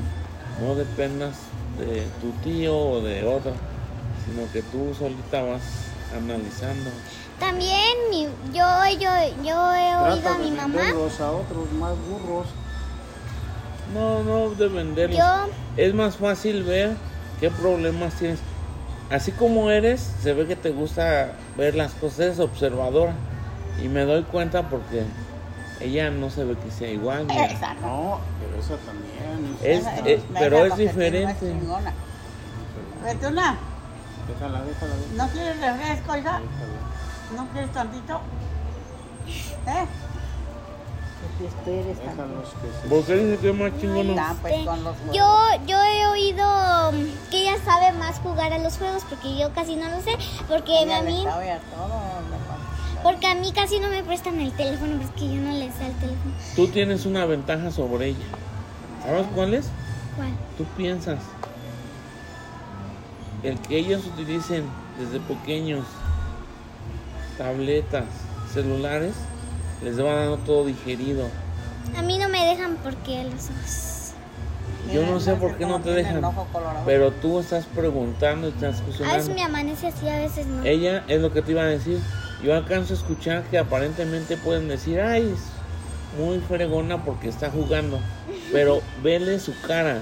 no 0.62 0.76
dependas 0.76 1.36
de 1.78 2.04
tu 2.22 2.32
tío 2.44 2.78
o 2.78 3.02
de 3.02 3.26
otro, 3.26 3.54
sino 4.26 4.52
que 4.52 4.62
tú 4.62 4.94
solita 4.98 5.42
vas 5.44 5.62
analizando. 6.16 6.90
También 7.40 7.80
mi, 8.10 8.24
yo, 8.54 8.66
yo, 9.00 9.10
yo 9.44 9.74
he 9.74 9.96
oído 9.98 10.30
a 10.30 10.34
de 10.38 10.44
mi 10.44 10.52
mamá. 10.52 10.76
venderlos 10.76 11.22
a 11.22 11.32
otros 11.32 11.72
más 11.74 11.94
burros. 12.10 12.48
No, 13.94 14.24
no 14.24 14.50
de 14.56 14.68
venderlos. 14.68 15.18
Yo- 15.18 15.50
Es 15.78 15.94
más 15.94 16.18
fácil 16.18 16.64
ver 16.64 16.96
qué 17.40 17.50
problemas 17.50 18.14
tienes. 18.16 18.40
Así 19.10 19.32
como 19.32 19.72
eres, 19.72 20.02
se 20.22 20.34
ve 20.34 20.46
que 20.46 20.56
te 20.56 20.70
gusta 20.72 21.32
ver 21.58 21.74
las 21.76 21.94
cosas, 21.94 22.20
eres 22.20 22.40
observadora. 22.40 23.14
Y 23.84 23.88
me 23.88 24.02
doy 24.04 24.24
cuenta 24.24 24.70
porque 24.70 25.04
ella 25.82 26.10
no 26.10 26.30
se 26.30 26.44
ve 26.44 26.56
que 26.58 26.72
sea 26.72 26.89
igual. 26.89 27.26
mira. 27.26 27.46
Esa 27.46 27.74
no. 27.76 28.20
Pero 28.39 28.60
esa 28.60 28.76
también. 28.86 29.58
Es- 29.63 29.80
Esa 29.82 29.98
eh, 30.00 30.22
me 30.32 30.39
pero 30.39 30.63
deja 30.63 30.68
es 30.76 30.78
diferente. 30.80 31.36
chingona. 31.39 31.94
Betuna, 33.04 33.58
Déjala, 34.28 34.62
déjala, 34.63 34.94
déjala. 34.96 35.24
¿no 35.26 35.30
quieres 35.32 35.60
refresco, 35.62 36.18
hija? 36.18 36.39
déjala. 36.42 37.36
¿No 37.36 37.48
quieres 37.52 37.72
tantito? 37.72 38.20
¿Eh? 39.68 39.86
¿Por 42.89 43.04
qué 43.06 43.15
dice 43.15 43.38
que 43.42 43.50
es 43.50 43.56
más 43.56 43.72
chingón? 43.80 44.15
Pues 44.42 44.65
con 44.65 44.84
los 44.84 44.96
huevos. 45.00 45.15
Yo, 45.15 45.48
yo 45.68 45.78
he 45.84 46.08
oído 46.08 46.92
mm, 46.92 47.30
que 47.30 47.42
ella 47.42 47.58
sabe 47.63 47.92
más 47.98 48.20
jugar 48.20 48.52
a 48.54 48.58
los 48.58 48.78
juegos 48.78 49.04
porque 49.10 49.38
yo 49.38 49.52
casi 49.54 49.76
no 49.76 49.88
lo 49.89 50.02
sé. 50.02 50.12
Porque 50.48 50.84
Ella 50.84 50.98
a 50.98 51.02
le 51.02 51.12
mí, 51.12 51.24
sabe 51.24 51.52
a 51.52 51.60
todo, 51.60 52.00
le 52.30 52.38
porque 53.04 53.28
a 53.28 53.36
mí 53.36 53.52
casi 53.54 53.80
no 53.80 53.88
me 53.90 54.04
prestan 54.04 54.40
el 54.40 54.52
teléfono 54.54 54.98
porque 55.02 55.28
yo 55.28 55.42
no 55.42 55.52
les 55.52 55.74
sé 55.76 55.88
el 55.88 55.94
teléfono. 55.94 56.34
Tú 56.56 56.68
tienes 56.68 57.06
una 57.06 57.26
ventaja 57.26 57.72
sobre 57.72 58.08
ella. 58.10 58.26
¿Sabes 59.04 59.26
cuál 59.34 59.54
es? 59.54 59.68
¿Cuál? 60.16 60.30
Tú 60.58 60.66
piensas. 60.78 61.20
El 63.44 63.58
que 63.60 63.78
ellos 63.78 64.06
utilicen 64.06 64.66
desde 65.00 65.20
pequeños 65.22 65.86
tabletas, 67.38 68.04
celulares, 68.54 69.14
les 69.82 70.00
va 70.04 70.14
dando 70.16 70.38
todo 70.40 70.66
digerido. 70.66 71.28
A 71.98 72.02
mí 72.02 72.18
no 72.18 72.28
me 72.28 72.46
dejan 72.46 72.76
porque 72.84 73.24
los 73.24 73.46
ojos. 73.50 73.96
Yo 74.94 75.06
no 75.06 75.20
sé 75.20 75.36
por 75.36 75.56
qué 75.58 75.66
no 75.66 75.80
te 75.80 75.92
dejan. 75.92 76.22
Pero 76.86 77.12
tú 77.12 77.40
estás 77.40 77.66
preguntando 77.66 78.48
y 78.48 78.52
estás 78.52 78.82
A 78.82 78.84
veces 78.84 78.98
cuestionando. 78.98 79.34
me 79.36 79.44
amanece 79.44 79.88
así, 79.88 80.10
a 80.10 80.18
veces 80.18 80.46
no. 80.48 80.64
Ella 80.66 81.04
es 81.08 81.22
lo 81.22 81.32
que 81.32 81.42
te 81.42 81.52
iba 81.52 81.62
a 81.62 81.66
decir. 81.68 82.00
Yo 82.43 82.56
alcanzo 82.56 82.93
a 82.93 82.97
escuchar 82.97 83.43
que 83.43 83.58
aparentemente 83.58 84.38
pueden 84.38 84.67
decir, 84.69 85.02
ay, 85.02 85.34
es 85.34 86.19
muy 86.19 86.39
fregona 86.39 87.04
porque 87.04 87.28
está 87.28 87.49
jugando. 87.52 87.99
Pero 88.52 88.82
vele 89.04 89.39
su 89.39 89.54
cara, 89.62 90.02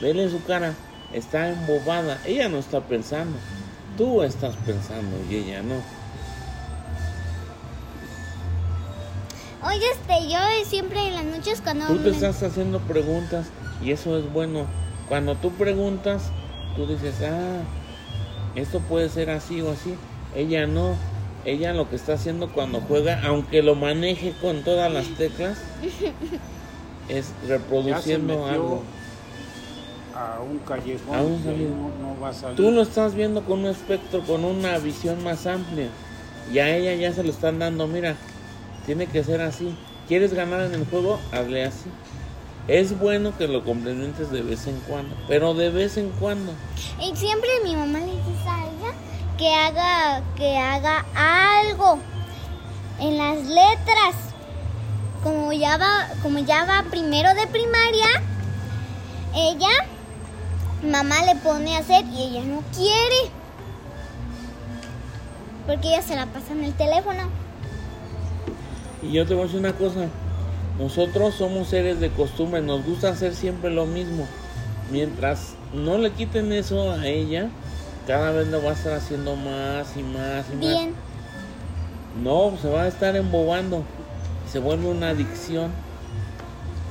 vele 0.00 0.28
su 0.28 0.42
cara. 0.44 0.74
Está 1.12 1.48
embobada. 1.50 2.18
Ella 2.26 2.48
no 2.48 2.58
está 2.58 2.80
pensando. 2.80 3.38
Tú 3.96 4.22
estás 4.22 4.56
pensando 4.66 5.16
y 5.30 5.36
ella 5.36 5.62
no. 5.62 5.76
Oye, 9.66 9.84
este, 9.92 10.28
yo 10.30 10.38
siempre 10.64 11.06
en 11.08 11.14
las 11.14 11.24
noches 11.24 11.60
cuando... 11.62 11.86
Tú 11.86 11.98
te 11.98 12.10
me- 12.10 12.16
estás 12.16 12.42
haciendo 12.42 12.80
preguntas 12.80 13.46
y 13.82 13.90
eso 13.92 14.18
es 14.18 14.30
bueno. 14.32 14.66
Cuando 15.08 15.34
tú 15.36 15.50
preguntas, 15.52 16.30
tú 16.76 16.86
dices, 16.86 17.14
ah, 17.22 17.62
esto 18.54 18.80
puede 18.80 19.08
ser 19.08 19.30
así 19.30 19.60
o 19.62 19.70
así. 19.72 19.94
Ella 20.34 20.66
no. 20.66 20.94
Ella 21.46 21.72
lo 21.72 21.88
que 21.88 21.94
está 21.94 22.14
haciendo 22.14 22.52
cuando 22.52 22.80
juega, 22.80 23.22
aunque 23.24 23.62
lo 23.62 23.76
maneje 23.76 24.34
con 24.42 24.62
todas 24.64 24.92
las 24.92 25.06
teclas, 25.16 25.58
es 27.08 27.26
Ya 27.28 27.32
se 27.32 27.48
reproduciendo 27.48 28.34
metió 28.34 28.46
algo. 28.46 28.82
a 30.12 30.40
un 30.40 30.58
callejón 30.58 31.14
A 31.14 31.22
un 31.22 31.44
no, 31.44 32.14
no 32.14 32.20
va 32.20 32.30
a 32.30 32.32
salir. 32.32 32.56
Tú 32.56 32.72
lo 32.72 32.82
estás 32.82 33.14
viendo 33.14 33.44
con 33.44 33.60
un 33.60 33.66
espectro, 33.66 34.22
con 34.22 34.44
una 34.44 34.76
visión 34.78 35.22
más 35.22 35.46
amplia. 35.46 35.86
Y 36.52 36.58
a 36.58 36.76
ella 36.76 36.94
ya 36.94 37.12
se 37.12 37.22
lo 37.22 37.30
están 37.30 37.60
dando, 37.60 37.86
mira, 37.86 38.16
tiene 38.84 39.06
que 39.06 39.22
ser 39.22 39.40
así. 39.40 39.72
¿Quieres 40.08 40.34
ganar 40.34 40.62
en 40.62 40.74
el 40.74 40.84
juego? 40.86 41.20
Hazle 41.32 41.64
así. 41.64 41.88
Es 42.66 42.98
bueno 42.98 43.36
que 43.38 43.46
lo 43.46 43.62
complementes 43.62 44.32
de 44.32 44.42
vez 44.42 44.66
en 44.66 44.80
cuando, 44.88 45.14
pero 45.28 45.54
de 45.54 45.70
vez 45.70 45.96
en 45.96 46.10
cuando. 46.10 46.52
Y 47.00 47.14
siempre 47.14 47.48
mi 47.62 47.76
mamá 47.76 48.00
le 48.00 48.06
dice 48.06 48.32
que 49.38 49.52
haga, 49.52 50.22
que 50.36 50.56
haga 50.56 51.04
algo 51.14 51.98
en 53.00 53.18
las 53.18 53.38
letras. 53.46 54.14
Como 55.22 55.52
ya 55.52 55.76
va, 55.76 56.08
como 56.22 56.38
ya 56.38 56.64
va 56.64 56.84
primero 56.88 57.34
de 57.34 57.46
primaria, 57.48 58.06
ella, 59.34 59.68
mamá 60.88 61.22
le 61.24 61.34
pone 61.36 61.76
a 61.76 61.80
hacer 61.80 62.04
y 62.06 62.22
ella 62.22 62.44
no 62.44 62.62
quiere. 62.74 63.30
Porque 65.66 65.88
ella 65.88 66.02
se 66.02 66.14
la 66.14 66.26
pasa 66.26 66.52
en 66.52 66.64
el 66.64 66.74
teléfono. 66.74 67.24
Y 69.02 69.12
yo 69.12 69.26
te 69.26 69.34
voy 69.34 69.42
a 69.42 69.46
decir 69.46 69.60
una 69.60 69.72
cosa. 69.72 70.08
Nosotros 70.78 71.34
somos 71.34 71.68
seres 71.68 72.00
de 72.00 72.10
costumbre, 72.10 72.60
nos 72.60 72.84
gusta 72.84 73.08
hacer 73.08 73.34
siempre 73.34 73.70
lo 73.70 73.86
mismo. 73.86 74.26
Mientras 74.92 75.54
no 75.72 75.98
le 75.98 76.12
quiten 76.12 76.52
eso 76.52 76.92
a 76.92 77.06
ella, 77.06 77.48
cada 78.06 78.30
vez 78.30 78.46
lo 78.48 78.62
va 78.62 78.70
a 78.70 78.74
estar 78.74 78.94
haciendo 78.94 79.34
más 79.36 79.96
y 79.96 80.02
más 80.02 80.46
y 80.50 80.54
más. 80.54 80.60
Bien. 80.60 80.94
No, 82.22 82.56
se 82.60 82.68
va 82.68 82.82
a 82.82 82.88
estar 82.88 83.16
embobando. 83.16 83.82
Se 84.50 84.58
vuelve 84.58 84.88
una 84.88 85.10
adicción. 85.10 85.72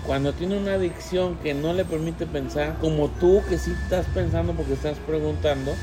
Cuando 0.05 0.33
tiene 0.33 0.57
una 0.57 0.73
adicción 0.73 1.35
que 1.37 1.53
no 1.53 1.73
le 1.73 1.83
permite 1.83 2.27
pensar, 2.27 2.75
como 2.79 3.07
tú 3.07 3.41
que 3.49 3.57
sí 3.57 3.75
estás 3.83 4.05
pensando 4.13 4.53
porque 4.53 4.73
estás 4.73 4.97
preguntando, 4.99 5.73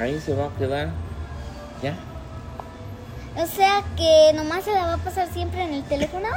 ahí 0.00 0.18
se 0.20 0.34
va 0.34 0.46
a 0.46 0.54
quedar. 0.58 0.90
¿Ya? 1.82 1.94
O 3.36 3.46
sea 3.46 3.84
que 3.96 4.32
nomás 4.34 4.64
se 4.64 4.72
la 4.72 4.86
va 4.86 4.94
a 4.94 4.98
pasar 4.98 5.28
siempre 5.32 5.62
en 5.62 5.74
el 5.74 5.84
teléfono. 5.84 6.28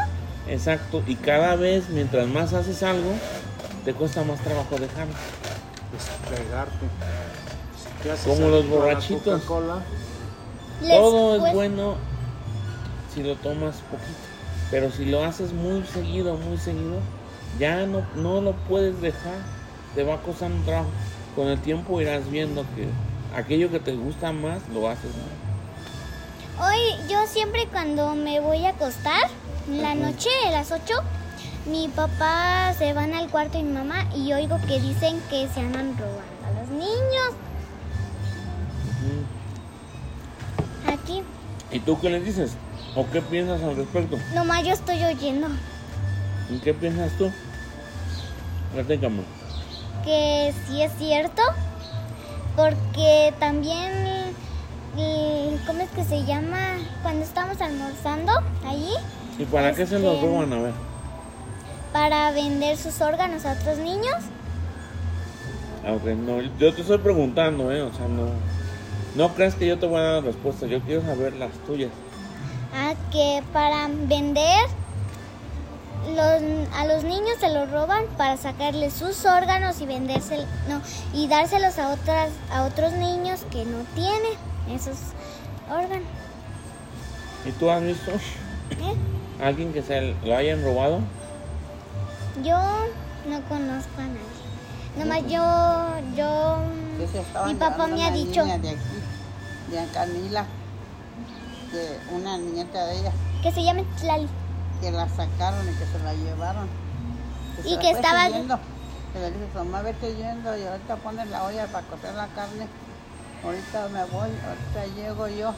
Exacto. 0.48 1.04
Y 1.08 1.16
cada 1.16 1.56
vez, 1.56 1.90
mientras 1.90 2.28
más 2.28 2.54
haces 2.54 2.84
algo, 2.84 3.12
te 3.86 3.94
cuesta 3.94 4.24
más 4.24 4.40
trabajo 4.42 4.78
dejarlo. 4.78 5.14
Despegarte. 5.92 6.86
Como 8.26 8.50
los 8.50 8.68
borrachitos. 8.68 9.42
Todo 9.46 11.48
es 11.48 11.54
bueno 11.54 11.96
si 13.14 13.24
lo 13.24 13.36
tomas 13.36 13.76
poquito. 13.90 14.12
Pero 14.70 14.92
si 14.92 15.06
lo 15.06 15.24
haces 15.24 15.54
muy 15.54 15.86
seguido, 15.86 16.36
muy 16.36 16.58
seguido, 16.58 17.00
ya 17.58 17.86
no, 17.86 18.06
no 18.16 18.42
lo 18.42 18.52
puedes 18.68 19.00
dejar. 19.02 19.38
Te 19.96 20.04
va 20.04 20.22
costando 20.22 20.62
trabajo. 20.66 20.90
Con 21.36 21.48
el 21.48 21.60
tiempo 21.60 22.02
irás 22.02 22.30
viendo 22.30 22.66
que 22.76 22.88
aquello 23.36 23.70
que 23.70 23.80
te 23.80 23.96
gusta 23.96 24.32
más, 24.32 24.62
lo 24.74 24.90
haces 24.90 25.12
más. 25.16 26.70
Hoy 26.70 26.80
yo 27.10 27.26
siempre 27.28 27.68
cuando 27.72 28.16
me 28.16 28.40
voy 28.40 28.66
a 28.66 28.70
acostar, 28.70 29.22
en 29.68 29.82
la 29.82 29.96
noche, 29.96 30.30
a 30.48 30.52
las 30.52 30.72
8, 30.72 30.82
mi 31.68 31.88
papá 31.90 32.74
se 32.78 32.94
van 32.94 33.14
al 33.14 33.30
cuarto 33.30 33.58
de 33.58 33.64
mi 33.64 33.74
mamá 33.74 34.08
y 34.16 34.32
oigo 34.34 34.58
que 34.68 34.80
dicen 34.80 35.22
que 35.30 35.48
se 35.54 35.60
andan 35.60 35.98
robando 35.98 36.48
a 36.48 36.52
los 36.60 36.70
niños 36.70 37.34
aquí. 41.08 41.24
¿Y 41.72 41.80
tú 41.80 42.00
qué 42.00 42.10
le 42.10 42.20
dices? 42.20 42.52
¿O 42.96 43.06
qué 43.12 43.22
piensas 43.22 43.62
al 43.62 43.76
respecto? 43.76 44.18
Nomás 44.34 44.64
yo 44.64 44.74
estoy 44.74 45.04
oyendo 45.04 45.48
¿Y 46.50 46.58
qué 46.60 46.74
piensas 46.74 47.12
tú? 47.18 47.30
Platícame. 48.74 49.22
que 50.04 50.54
sí 50.68 50.82
es 50.82 50.92
cierto, 50.98 51.42
porque 52.56 53.34
también, 53.40 53.92
eh, 54.98 55.58
¿cómo 55.68 55.82
es 55.82 55.90
que 55.90 56.04
se 56.06 56.24
llama? 56.26 56.78
Cuando 57.04 57.24
estamos 57.26 57.60
almorzando 57.62 58.32
allí, 58.66 58.94
¿Y 59.38 59.46
para 59.46 59.74
qué 59.74 59.86
se 59.86 60.00
los 60.00 60.16
Este- 60.16 60.26
roban? 60.26 60.54
A 60.54 60.60
ver. 60.62 60.74
para 61.94 62.32
vender 62.32 62.78
sus 62.78 63.00
órganos 63.02 63.46
a 63.46 63.54
otros 63.54 63.78
niños. 63.80 64.16
Ok, 65.88 66.04
no, 66.18 66.42
yo 66.60 66.74
te 66.74 66.82
estoy 66.82 66.98
preguntando, 67.00 67.72
¿eh? 67.72 67.82
O 67.82 67.94
sea, 67.94 68.08
no. 68.08 68.28
No 69.16 69.34
creas 69.34 69.56
que 69.56 69.68
yo 69.68 69.80
te 69.80 69.86
voy 69.88 70.00
a 70.00 70.04
dar 70.04 70.14
la 70.24 70.32
respuesta. 70.32 70.68
Yo 70.68 70.80
quiero 70.82 71.02
saber 71.02 71.34
las 71.34 71.52
tuyas. 71.66 71.90
a 72.74 72.94
que 73.12 73.42
para 73.54 73.88
vender 73.88 74.66
los, 76.16 76.76
a 76.76 76.86
los 76.86 77.04
niños 77.04 77.38
se 77.40 77.50
los 77.54 77.72
roban 77.72 78.06
para 78.18 78.38
sacarles 78.38 78.94
sus 78.94 79.26
órganos 79.26 79.82
y 79.82 79.86
vendérselo 79.86 80.44
no 80.70 80.82
y 81.14 81.28
dárselos 81.28 81.80
a 81.80 81.90
otras 81.90 82.30
a 82.52 82.64
otros 82.66 82.94
niños 82.94 83.42
que 83.52 83.66
no 83.66 83.80
tienen 83.96 84.34
esos 84.70 84.98
órganos 85.70 86.08
¿Y 87.46 87.52
tú 87.52 87.70
has 87.70 87.82
visto 87.82 88.12
¿eh? 88.12 88.96
alguien 89.44 89.74
que 89.74 89.82
se 89.82 90.14
lo 90.24 90.36
hayan 90.36 90.64
robado? 90.64 91.00
yo 92.44 92.58
no 93.28 93.42
conozco 93.50 94.00
a 94.00 94.04
nadie 94.04 94.38
nomás 94.98 95.22
yo 95.24 96.16
yo 96.16 96.58
mi 97.48 97.56
papá 97.56 97.88
me 97.88 98.04
ha 98.06 98.12
dicho 98.12 98.44
de 99.72 99.86
Camila, 99.94 100.46
de 101.72 102.00
una 102.16 102.38
niñeta 102.38 102.86
de 102.86 103.00
ella, 103.00 103.12
que 103.44 103.52
se 103.52 103.64
llame 103.64 103.84
Tlali 104.00 104.28
que 104.82 104.92
la 104.92 105.08
sacaron 105.10 105.68
y 105.68 105.74
que 105.74 105.86
se 105.86 106.00
la 106.04 106.14
llevaron. 106.14 106.68
Y 107.66 107.78
que 107.78 107.92
estaba- 107.92 108.26
siguiendo. 108.26 108.60
Que 109.14 109.20
le 109.20 109.32
dijo, 109.32 109.48
mamá, 109.64 109.82
vete 109.82 110.16
yendo 110.16 110.56
y 110.58 110.64
ahorita 110.64 110.98
pones 110.98 111.28
la 111.30 111.44
olla 111.44 111.66
para 111.68 111.88
cocer 111.88 112.14
la 112.14 112.28
carne. 112.28 112.68
Ahorita 113.44 113.88
me 113.90 114.04
voy, 114.06 114.30
ahorita 114.46 114.96
llego 114.96 115.28
yo. 115.28 115.54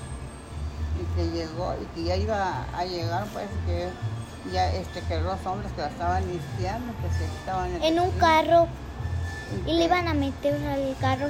Y 1.00 1.16
que 1.16 1.30
llegó, 1.32 1.74
y 1.82 1.86
que 1.96 2.04
ya 2.04 2.16
iba 2.16 2.66
a 2.76 2.86
llegar, 2.86 3.26
pues 3.34 3.48
que 3.66 3.90
ya 4.54 4.72
este 4.72 5.02
que 5.02 5.20
los 5.22 5.46
hombres 5.46 5.72
que 5.74 5.82
la 5.82 5.88
estaban 5.88 6.26
limpiando, 6.28 6.94
que 7.02 7.18
se 7.18 7.26
estaban 7.26 7.84
en 7.84 8.00
un 8.00 8.12
carro 8.12 8.68
y 9.66 9.74
le 9.74 9.86
iban 9.86 10.08
a 10.08 10.14
meter 10.14 10.54
al 10.66 10.96
carro 11.00 11.28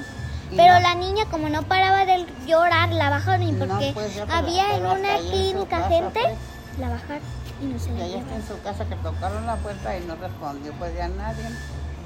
pero 0.57 0.73
no- 0.75 0.79
la 0.79 0.95
niña 0.95 1.25
como 1.31 1.49
no 1.49 1.63
paraba 1.63 2.05
de 2.05 2.25
llorar 2.45 2.89
la 2.91 3.09
bajaron 3.09 3.43
y 3.43 3.51
No, 3.51 3.67
porque 3.67 3.91
pues, 3.93 4.15
ya, 4.15 4.25
pero- 4.25 4.37
había 4.37 4.75
en 4.75 4.81
pero 4.81 4.93
una 4.93 5.17
en 5.17 5.29
clínica 5.29 5.77
casa, 5.77 5.89
gente 5.89 6.19
pues. 6.21 6.79
la 6.79 6.89
bajaron 6.89 7.21
y 7.61 7.65
no 7.65 7.79
se 7.79 7.89
Y 7.91 7.97
la 7.97 8.05
allá 8.05 8.17
está 8.19 8.35
en 8.35 8.47
su 8.47 8.61
casa 8.61 8.85
que 8.85 8.95
tocaron 8.95 9.45
la 9.45 9.55
puerta 9.57 9.97
y 9.97 10.05
no 10.05 10.15
respondió 10.15 10.71
pues 10.73 10.95
ya 10.95 11.07
nadie. 11.09 11.43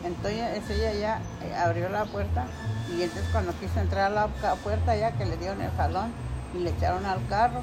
Entonces 0.04 0.70
ella 0.70 0.92
ya 0.94 1.22
eh, 1.46 1.56
abrió 1.56 1.88
la 1.90 2.04
puerta 2.06 2.46
y 2.90 3.04
entonces 3.04 3.26
cuando 3.32 3.54
quiso 3.60 3.80
entrar 3.80 4.08
a 4.08 4.10
la 4.10 4.28
puerta 4.58 4.96
ya 4.96 5.12
que 5.14 5.26
le 5.26 5.38
dieron 5.38 5.62
el 5.62 5.72
jalón 5.78 6.12
y 6.54 6.60
le 6.60 6.72
echaron 6.72 7.06
al 7.06 7.26
carro, 7.28 7.62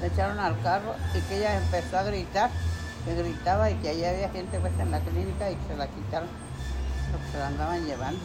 le 0.00 0.08
echaron 0.08 0.40
al 0.40 0.60
carro 0.62 0.94
y 1.14 1.20
que 1.20 1.38
ella 1.38 1.56
empezó 1.56 1.98
a 1.98 2.02
gritar, 2.02 2.50
que 3.04 3.14
gritaba 3.14 3.70
y 3.70 3.74
que 3.76 3.90
allá 3.90 4.10
había 4.10 4.28
gente 4.30 4.58
pues 4.58 4.72
en 4.80 4.90
la 4.90 4.98
clínica 4.98 5.48
y 5.50 5.54
que 5.54 5.66
se 5.68 5.76
la 5.76 5.86
quitaron, 5.86 6.28
lo 7.12 7.18
que 7.24 7.32
se 7.32 7.38
la 7.38 7.46
andaban 7.46 7.84
llevando, 7.86 8.18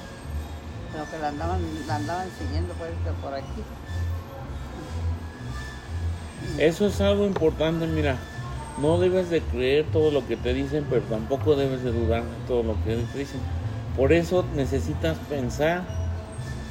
lo 0.97 1.09
que 1.09 1.17
la 1.19 1.29
andaban, 1.29 1.59
la 1.87 1.95
andaban 1.95 2.27
siguiendo 2.39 2.73
pues 2.75 2.91
de 3.05 3.11
por 3.21 3.33
aquí. 3.33 3.63
Eso 6.57 6.85
es 6.87 6.99
algo 7.01 7.25
importante, 7.25 7.87
mira. 7.87 8.17
No 8.81 8.97
debes 8.99 9.29
de 9.29 9.41
creer 9.41 9.85
todo 9.91 10.11
lo 10.11 10.25
que 10.27 10.37
te 10.37 10.53
dicen, 10.53 10.85
pero 10.89 11.01
tampoco 11.03 11.55
debes 11.55 11.83
de 11.83 11.91
dudar 11.91 12.23
de 12.23 12.47
todo 12.47 12.63
lo 12.63 12.73
que 12.83 12.95
te 12.95 13.17
dicen. 13.19 13.39
Por 13.95 14.13
eso 14.13 14.45
necesitas 14.55 15.17
pensar. 15.29 15.83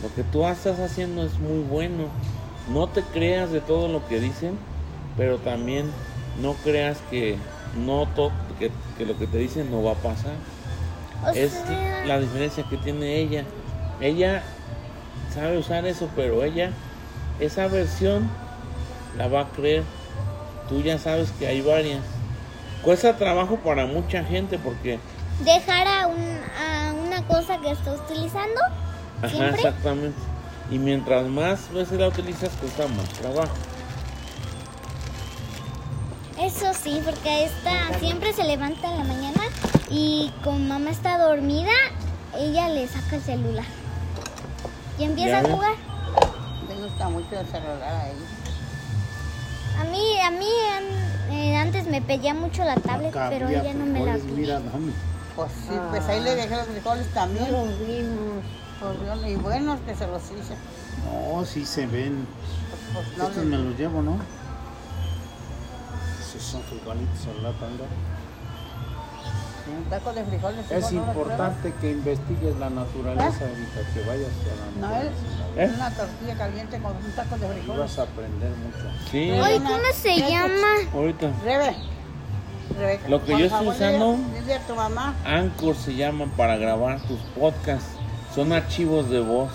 Lo 0.03 0.13
que 0.15 0.23
tú 0.23 0.47
estás 0.47 0.79
haciendo 0.81 1.23
es 1.25 1.39
muy 1.39 1.61
bueno. 1.63 2.05
No 2.73 2.89
te 2.89 3.03
creas 3.03 3.51
de 3.53 3.61
todo 3.61 3.89
lo 3.89 4.07
que 4.09 4.19
dicen, 4.19 4.57
pero 5.17 5.39
también 5.39 5.91
no 6.41 6.55
creas 6.65 6.99
que 7.11 7.37
no 7.77 8.07
to- 8.17 8.33
que, 8.59 8.71
que 8.97 9.05
lo 9.07 9.17
que 9.19 9.27
te 9.27 9.39
dicen 9.39 9.71
no 9.71 9.83
va 9.83 9.93
a 9.93 9.97
pasar. 9.97 10.33
o 11.25 11.29
es 11.31 11.63
la 12.07 12.19
diferencia 12.19 12.65
que 12.69 12.77
tiene 12.79 13.19
ella. 13.19 13.45
Ella 14.01 14.43
sabe 15.35 15.59
usar 15.59 15.85
eso, 15.87 16.09
pero 16.17 16.43
ella, 16.45 16.71
esa 17.39 17.67
versión 17.69 18.29
la 19.17 19.29
va 19.29 19.43
a 19.43 19.49
creer. 19.49 19.83
Tú 20.69 20.81
ya 20.83 20.99
sabes 20.99 21.31
que 21.39 21.47
hay 21.47 21.61
varias. 21.61 22.01
Cuesta 22.83 23.17
trabajo 23.17 23.57
para 23.57 23.87
mucha 23.87 24.25
gente 24.25 24.59
porque, 24.59 24.99
dejar 25.45 25.87
a, 25.87 26.07
un- 26.07 26.41
a 26.59 26.93
una 27.07 27.23
cosa 27.27 27.59
que 27.59 27.71
está 27.73 27.93
utilizando 27.93 28.61
ajá, 29.19 29.29
siempre 29.29 29.57
exactamente. 29.57 30.19
Y 30.71 30.79
mientras 30.79 31.27
más 31.27 31.71
veces 31.73 31.99
la 31.99 32.09
utilizas, 32.09 32.51
cuesta 32.61 32.87
más 32.89 33.09
trabajo. 33.11 33.53
eso 36.41 36.73
sí 36.73 37.03
porque 37.05 37.45
esta 37.45 37.99
siempre 37.99 38.33
se 38.33 38.45
levanta 38.45 38.91
en 38.91 38.99
la 38.99 39.05
mañana 39.05 39.43
y 39.91 40.33
como 40.43 40.59
mamá 40.59 40.91
está 40.91 41.19
dormida 41.19 41.73
ella 42.39 42.69
le 42.71 42.87
saca 42.89 43.17
el 43.17 43.23
celular 43.23 43.65
y 45.01 45.05
empieza 45.05 45.43
Ya 45.43 45.49
a 45.49 45.53
jugar 45.53 45.75
Le 46.69 46.75
gusta 46.83 47.09
mucho 47.09 47.41
el 47.41 47.47
celular 47.47 47.83
a 47.83 48.09
ella. 48.09 49.81
a 49.81 49.85
mí 49.85 50.21
a 50.21 50.31
mí 50.31 50.47
eh, 51.33 51.57
antes 51.57 51.87
me 51.87 52.03
pedía 52.03 52.35
mucho 52.35 52.65
la 52.65 52.75
tablet 52.75 53.13
pero 53.31 53.49
ella 53.49 53.73
no 53.75 53.87
me 53.87 54.05
la 54.05 54.19
dame. 54.61 54.93
Pues 55.37 55.53
sí, 55.53 55.75
pues 55.91 56.05
ahí 56.07 56.21
le 56.21 56.35
dejé 56.35 56.57
los 56.57 56.67
frijoles 56.67 57.07
también. 57.15 57.51
los 57.51 57.79
vimos. 57.79 58.45
Pues 58.81 59.31
y 59.31 59.37
buenos 59.37 59.81
que 59.81 59.95
se 59.95 60.07
los 60.07 60.23
hice. 60.25 60.55
No, 61.07 61.45
sí 61.45 61.65
se 61.65 61.87
ven. 61.87 62.27
Pues, 62.93 63.07
pues, 63.07 63.19
no 63.19 63.29
Estos 63.29 63.45
me 63.45 63.57
los 63.59 63.79
llevo, 63.79 64.03
¿no? 64.03 64.19
Esos 66.21 66.43
son 66.43 66.63
frijolitos 66.63 67.27
en 67.27 67.43
lata. 67.43 67.67
Un 69.77 69.85
taco 69.91 70.13
de 70.13 70.25
frijoles. 70.25 70.71
Es 70.71 70.93
hijo, 70.93 71.01
¿no 71.07 71.13
lo 71.15 71.21
importante 71.21 71.73
que 71.81 71.91
investigues 71.93 72.57
la 72.59 72.71
naturaleza 72.71 73.45
ahorita, 73.45 73.81
que 73.95 74.01
vayas 74.09 74.29
a 74.31 74.81
la 74.81 74.89
No, 74.89 74.97
es 74.97 75.05
naturaleza. 75.05 75.17
¿Eh? 75.57 75.71
una 75.75 75.91
tortilla 75.91 76.35
caliente 76.37 76.79
con 76.81 76.97
un 76.97 77.13
taco 77.13 77.37
de 77.39 77.47
Y 77.47 77.51
frijoles. 77.51 77.81
vas 77.81 77.99
a 77.99 78.03
aprender 78.03 78.51
mucho. 78.51 79.11
Sí, 79.11 79.31
Ay, 79.31 79.59
¿cómo 79.59 79.79
se 79.95 80.17
llama? 80.31 80.67
ahorita. 80.95 81.31
Rebe. 81.45 81.77
Rebeca, 82.79 83.09
Lo 83.09 83.25
que 83.25 83.33
yo 83.39 83.45
estoy 83.47 83.67
usando- 83.69 84.17
Anchor 85.25 85.75
se 85.77 85.95
llama 85.97 86.27
para 86.37 86.57
grabar 86.57 87.01
tus 87.01 87.19
podcasts. 87.39 87.89
Son 88.35 88.53
archivos 88.53 89.11
de 89.11 89.21
voz. 89.21 89.51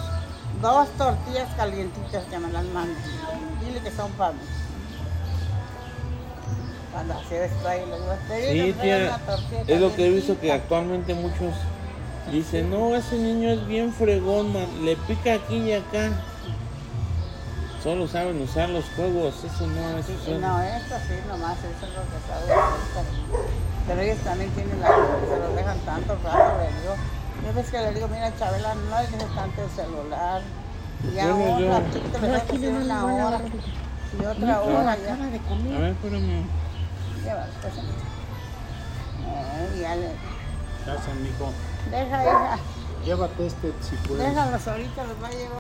dos 0.62 0.88
tortillas 0.98 1.48
calientitas 1.56 2.24
que 2.26 2.40
me 2.40 2.50
las 2.52 2.64
manden. 2.66 2.96
Dile 3.64 3.80
que 3.82 3.92
son 3.92 4.10
para 4.14 4.32
mí. 4.34 4.40
Cuando 6.96 7.14
Sí, 7.28 8.74
tía, 8.82 8.98
una 8.98 9.64
es 9.68 9.82
lo 9.82 9.94
que 9.94 10.08
he 10.08 10.10
visto 10.12 10.40
que 10.40 10.50
actualmente 10.54 11.14
muchos 11.14 11.54
dicen, 12.32 12.70
no, 12.70 12.96
ese 12.96 13.18
niño 13.18 13.50
es 13.50 13.68
bien 13.68 13.92
fregón, 13.92 14.54
man, 14.54 14.66
le 14.86 14.96
pica 14.96 15.34
aquí 15.34 15.58
y 15.58 15.74
acá. 15.74 16.12
Solo 17.84 18.08
saben 18.08 18.42
usar 18.42 18.70
los 18.70 18.86
juegos, 18.96 19.36
eso 19.44 19.68
no 19.68 19.98
es... 19.98 20.06
Sí, 20.06 20.14
eso- 20.24 20.40
No, 20.40 20.62
esto 20.62 20.96
sí, 21.08 21.16
nomás, 21.28 21.58
eso 21.60 21.86
es 21.86 21.94
lo 21.94 22.02
que 22.02 22.20
sabe 22.28 22.54
hacer. 22.62 23.06
Pero 23.88 24.02
ellos 24.02 24.18
también 24.24 24.50
tienen 24.52 24.80
la 24.80 24.88
que 24.88 25.28
se 25.30 25.38
los 25.40 25.54
dejan 25.56 25.80
tanto 25.80 26.18
rato, 26.24 26.58
le 26.64 26.82
digo. 26.82 26.96
Yo 27.46 27.54
ves 27.54 27.70
que 27.70 27.78
le 27.82 27.94
digo, 27.94 28.08
mira, 28.08 28.32
Chabela, 28.40 28.74
no 28.74 29.02
le 29.02 29.08
dejes 29.08 29.36
tanto 29.36 29.62
el 29.64 29.70
celular. 29.70 30.42
Y 31.12 31.14
ya 31.16 31.26
yo- 31.28 31.82
Pero 32.22 32.34
dejas 32.34 32.42
aquí 32.44 32.68
una 32.68 33.06
hora. 33.06 33.42
Y 34.18 34.26
otra 34.26 34.62
hora 34.62 34.98
ya. 34.98 35.14
A 35.14 35.18
ver, 35.80 35.92
espérame. 35.92 36.46
Lleva, 37.26 37.46
pues, 37.62 37.74
eh, 37.74 39.80
ya 39.82 39.96
le... 39.96 40.12
Gracias, 40.86 41.16
mijo. 41.18 41.52
Deja, 41.90 42.24
hija. 42.24 42.60
Llévate 43.04 43.48
este 43.48 43.74
si 43.82 43.96
puedes. 44.08 44.28
Déjalos 44.28 44.68
ahorita, 44.68 45.04
los 45.06 45.24
va 45.24 45.28
a 45.28 45.32
llevar. 45.32 45.52